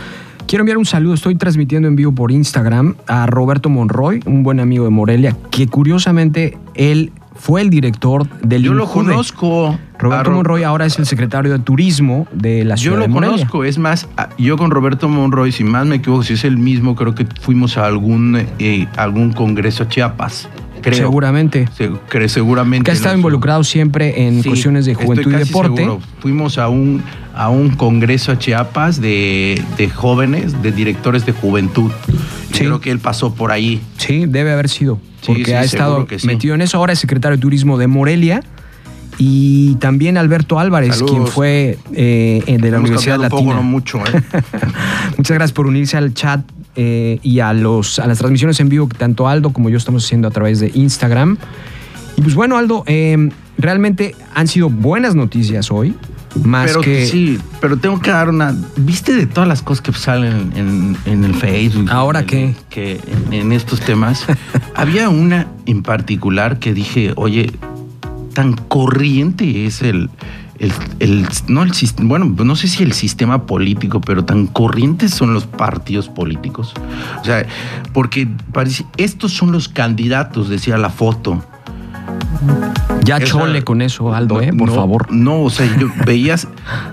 [0.47, 1.13] quiero enviar un saludo.
[1.13, 5.67] Estoy transmitiendo en vivo por Instagram a Roberto Monroy, un buen amigo de Morelia, que
[5.67, 9.77] curiosamente él fue el director del Yo lo conozco.
[9.99, 13.63] Roberto Monroy ahora es el secretario de Turismo de la Yo ciudad lo de conozco,
[13.63, 17.15] es más, yo con Roberto Monroy, si más me equivoco, si es el mismo, creo
[17.15, 20.47] que fuimos a algún, eh, algún congreso a Chiapas,
[20.81, 20.95] creo.
[20.97, 21.67] Seguramente.
[21.75, 22.85] Se- cre- seguramente.
[22.85, 25.77] Que ha estado involucrado siempre en Sí, cuestiones de juventud y deporte.
[25.77, 25.99] seguro.
[26.19, 27.01] Fuimos a un,
[27.35, 31.91] a un congreso a Chiapas de, de jóvenes, de directores de juventud.
[32.53, 32.59] Sí.
[32.59, 33.81] Creo que él pasó por ahí.
[33.97, 34.99] Sí, debe haber sido.
[35.25, 36.77] Porque sí, ha estado que metido en eso.
[36.77, 38.41] Ahora es secretario de Turismo de Morelia.
[39.17, 41.11] Y también Alberto Álvarez, Saludos.
[41.11, 43.39] quien fue eh, de la Hemos Universidad Latina.
[43.41, 43.97] un poco, no mucho.
[43.99, 44.21] ¿eh?
[45.17, 46.41] Muchas gracias por unirse al chat
[46.75, 50.05] eh, y a, los, a las transmisiones en vivo que tanto Aldo como yo estamos
[50.05, 51.37] haciendo a través de Instagram.
[52.15, 55.95] Y pues bueno, Aldo, eh, realmente han sido buenas noticias hoy.
[56.43, 57.07] Más pero que.
[57.07, 58.55] sí, pero tengo que dar una.
[58.75, 61.89] ¿Viste de todas las cosas que salen en, en el Facebook?
[61.89, 62.53] ¿Ahora qué?
[62.69, 64.25] Que en, en estos temas.
[64.75, 67.51] había una en particular que dije, oye,
[68.37, 70.11] tan corriente es el.
[70.59, 71.71] el- el- no el
[72.03, 76.75] bueno, no sé si el sistema político, pero tan corrientes son los partidos políticos.
[77.19, 77.47] O sea,
[77.93, 81.43] porque parece, estos son los candidatos, decía la foto.
[83.03, 85.11] Ya chole con eso, Aldo, no, eh, por no, favor.
[85.11, 86.47] No, o sea, yo veías,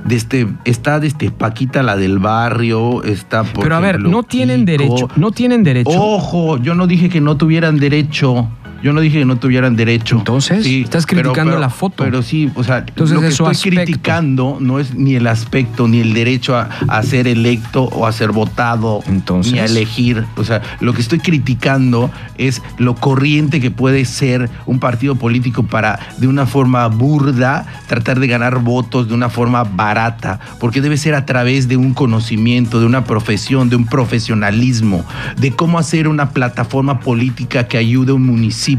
[0.07, 5.11] desde, está desde Paquita la del barrio, está por Pero a ver, no tienen derecho.
[5.17, 5.91] No tienen derecho.
[5.91, 8.49] Ojo, yo no dije que no tuvieran derecho.
[8.83, 10.17] Yo no dije que no tuvieran derecho.
[10.19, 12.05] Entonces, estás criticando pero- la foto.
[12.05, 13.83] Pero sí, o sea, Entonces, lo que estoy aspecto.
[13.85, 18.13] criticando no es ni el aspecto, ni el derecho a, a ser electo o a
[18.13, 19.53] ser votado, Entonces.
[19.53, 20.25] ni a elegir.
[20.37, 25.63] O sea, lo que estoy criticando es lo corriente que puede ser un partido político
[25.63, 30.97] para, de una forma burda, tratar de ganar votos de una forma barata, porque debe
[30.97, 35.05] ser a través de un conocimiento, de una profesión, de un profesionalismo,
[35.39, 38.74] de cómo hacer una plataforma política que ayude a un municipio.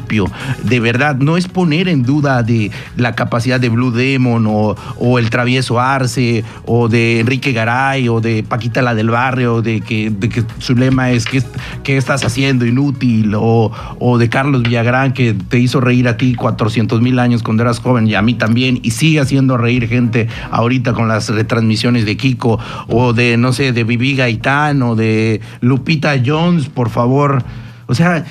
[0.63, 5.29] De verdad, no es poner en duda de la capacidad de Blue Demon o, el
[5.29, 10.29] travieso Arce o de Enrique Garay o de Paquita la del barrio, de que, de
[10.29, 11.41] que su lema es ¿qué,
[11.83, 13.33] qué estás haciendo inútil?
[13.35, 17.63] O, o de Carlos Villagrán que te hizo reír a ti 400 mil años cuando
[17.63, 22.05] eras joven y a mí también y sigue haciendo reír gente ahorita con las retransmisiones
[22.05, 27.43] de Kiko o de, no sé, de Vivi Gaitán o de Lupita Jones, por favor.
[27.87, 28.25] O sea,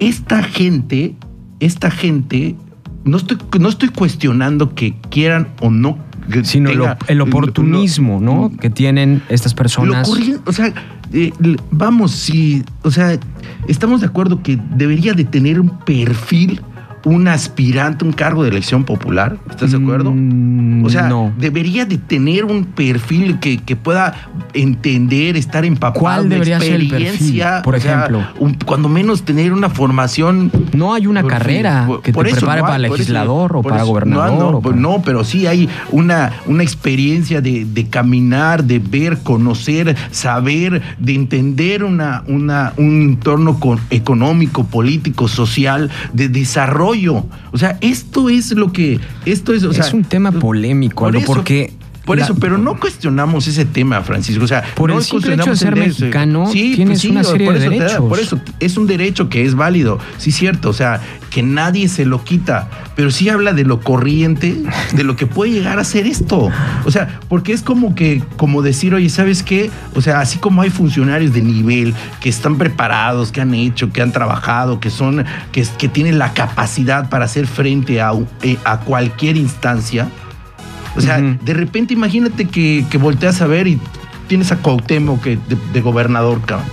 [0.00, 1.14] esta gente,
[1.60, 2.56] esta gente,
[3.04, 5.98] no estoy, no estoy cuestionando que quieran o no.
[6.42, 8.50] Sino lo- el oportunismo, ¿no?
[8.58, 10.08] Que tienen estas personas.
[10.46, 10.72] o sea,
[11.12, 11.32] eh,
[11.70, 13.18] vamos, si, o sea,
[13.68, 16.62] estamos de acuerdo que debería de tener un perfil
[17.04, 19.36] un aspirante un cargo de elección popular.
[19.50, 20.12] ¿Estás de acuerdo?
[20.14, 21.32] Mm, O sea, no.
[21.38, 24.14] debería de tener un perfil que, que pueda
[24.54, 27.62] entender, estar empapado ¿Cuál de debería ser el perfil, experiencia.
[27.62, 28.26] por sea, ejemplo?
[28.38, 32.40] un- cuando menos tener una formación No hay una carrera por- que por te eso
[32.40, 34.32] prepare no hay, para eso- legislador o para eso- gobernador.
[34.32, 38.78] No, no, o para- no, pero sí hay una, una experiencia de, de caminar, de
[38.78, 46.93] ver, conocer, saber, de entender una, una, un entorno con- económico, político, social, de desarrollo.
[47.52, 49.00] O sea, esto es lo que.
[49.26, 49.64] Esto es.
[49.64, 51.72] O es sea, un tema polémico, por eso, porque.
[52.04, 54.44] Por la- eso, pero no cuestionamos ese tema, Francisco.
[54.44, 56.00] O sea, Por no el simple hecho de ser el derecho.
[56.00, 58.08] mexicano, tienes una serie por de eso te da- derechos.
[58.08, 61.00] por eso es un derecho que es válido, sí cierto, o sea,
[61.30, 64.56] que nadie se lo quita, pero sí habla de lo corriente,
[64.92, 66.50] de lo que puede llegar a ser esto.
[66.84, 69.70] O sea, porque es como que, como decir, oye, ¿sabes qué?
[69.94, 74.02] O sea, así como hay funcionarios de nivel que están preparados, que han hecho, que
[74.02, 78.80] han trabajado, que son, que, que tienen la capacidad para hacer frente a, eh, a
[78.80, 80.08] cualquier instancia.
[80.96, 83.78] O sea, de repente imagínate que, que volteas a ver y
[84.28, 86.68] tienes a Cuauhtémoc que de, de gobernador, cabrón.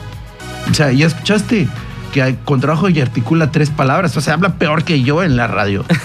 [0.70, 1.68] O sea, ya escuchaste
[2.14, 4.16] que hay- con trabajo y articula tres palabras.
[4.18, 5.84] O sea, habla peor que yo en la radio.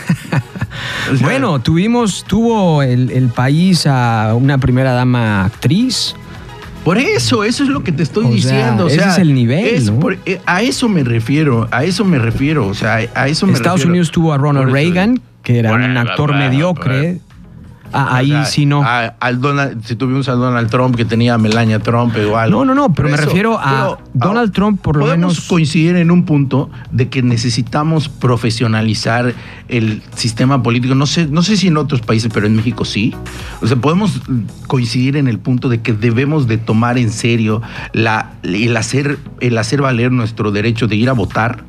[1.12, 6.14] O sea, Bueno, tuvimos, tuvo el, el país a una primera dama actriz.
[6.84, 8.84] Por eso, eso es lo que te estoy O sea, diciendo.
[8.84, 9.98] O ese sea, es el nivel, es ¿no?
[10.00, 12.66] por- eh, a eso me refiero, a eso me refiero.
[12.66, 13.92] O sea, a eso me Estados refiero.
[13.92, 16.98] Unidos tuvo a Ronald Reagan, que era un actor bueno, mediocre.
[17.00, 17.20] bueno.
[17.98, 18.82] Ah, O ahí sea, sí no.
[18.82, 22.50] a- al Donald, si tuvimos a Donald Trump que tenía a Melania Trump igual.
[22.50, 26.10] No, no, no, pero me refiero a Donald Trump, por lo podemos menos- coincidir en
[26.10, 29.34] un punto de que necesitamos profesionalizar
[29.68, 30.94] el sistema político.
[30.94, 33.14] No sé, no sé si en otros países, pero en México sí.
[33.62, 34.20] O sea, podemos
[34.66, 39.58] coincidir en el punto de que debemos de tomar en serio la, el, hacer, el
[39.58, 41.64] hacer valer nuestro derecho de ir a votar.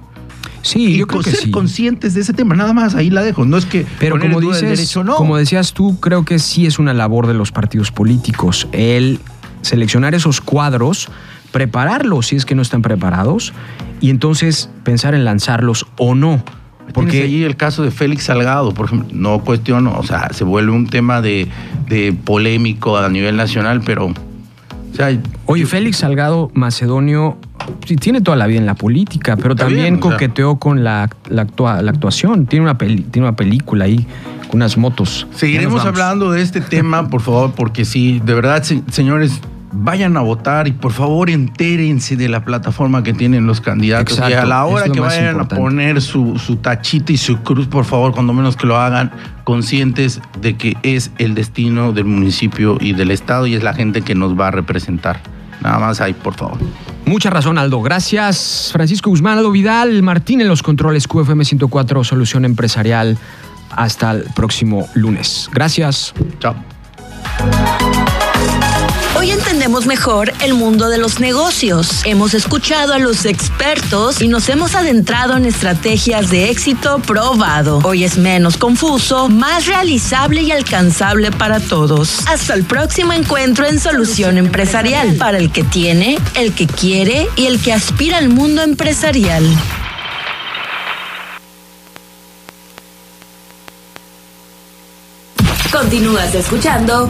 [0.68, 1.52] Sí, y yo creo que ser sí.
[1.52, 3.46] conscientes de ese tema, nada más, ahí la dejo.
[3.46, 5.16] No es que Pero como dices, derecho, no.
[5.16, 9.20] como decías tú, creo que sí es una labor de los partidos políticos el
[9.62, 11.10] seleccionar esos cuadros,
[11.52, 13.54] prepararlos si es que no están preparados
[14.02, 16.44] y entonces pensar en lanzarlos o no.
[16.94, 20.72] Porque allí el caso de Félix Salgado, por ejemplo, no cuestiono, o sea, se vuelve
[20.72, 21.48] un tema de,
[21.88, 24.14] de polémico a nivel nacional, pero,
[24.98, 27.38] sea, Oye, Félix Salgado Macedonio
[27.86, 30.12] sí, tiene toda la vida en la política, pero Está también bien, o sea.
[30.14, 32.46] coqueteó con la, la actua- la actuación.
[32.46, 34.06] Tiene una, peli- tiene una película ahí
[34.48, 35.28] con unas motos.
[35.36, 39.40] Seguiremos hablando de este tema, por favor, porque sí, de verdad, se- señores,
[39.72, 44.18] vayan a votar y por favor entérense de la plataforma que tienen los candidatos.
[44.30, 45.56] y a la hora que vayan importante.
[45.56, 49.12] a poner su, su tachita y su cruz, por favor, cuando menos que lo hagan,
[49.44, 54.02] conscientes de que es el destino del municipio y del estado y es la gente
[54.02, 55.20] que nos va a representar.
[55.62, 56.58] Nada más ahí, por favor.
[57.06, 57.82] Mucha razón, Aldo.
[57.82, 63.18] Gracias, Francisco Guzmán, Aldo Vidal, Martín en los controles, QFM 104, Solución Empresarial.
[63.72, 65.50] Hasta el próximo lunes.
[65.54, 66.14] Gracias.
[66.40, 66.56] Chao.
[69.16, 72.02] Hoy entendemos mejor el mundo de los negocios.
[72.06, 77.80] Hemos escuchado a los expertos y nos hemos adentrado en estrategias de éxito probado.
[77.84, 82.28] Hoy es menos confuso, más realizable y alcanzable para todos.
[82.28, 87.46] Hasta el próximo encuentro en Solución Empresarial, para el que tiene, el que quiere y
[87.46, 89.44] el que aspira al mundo empresarial.
[95.72, 97.08] Continúas escuchando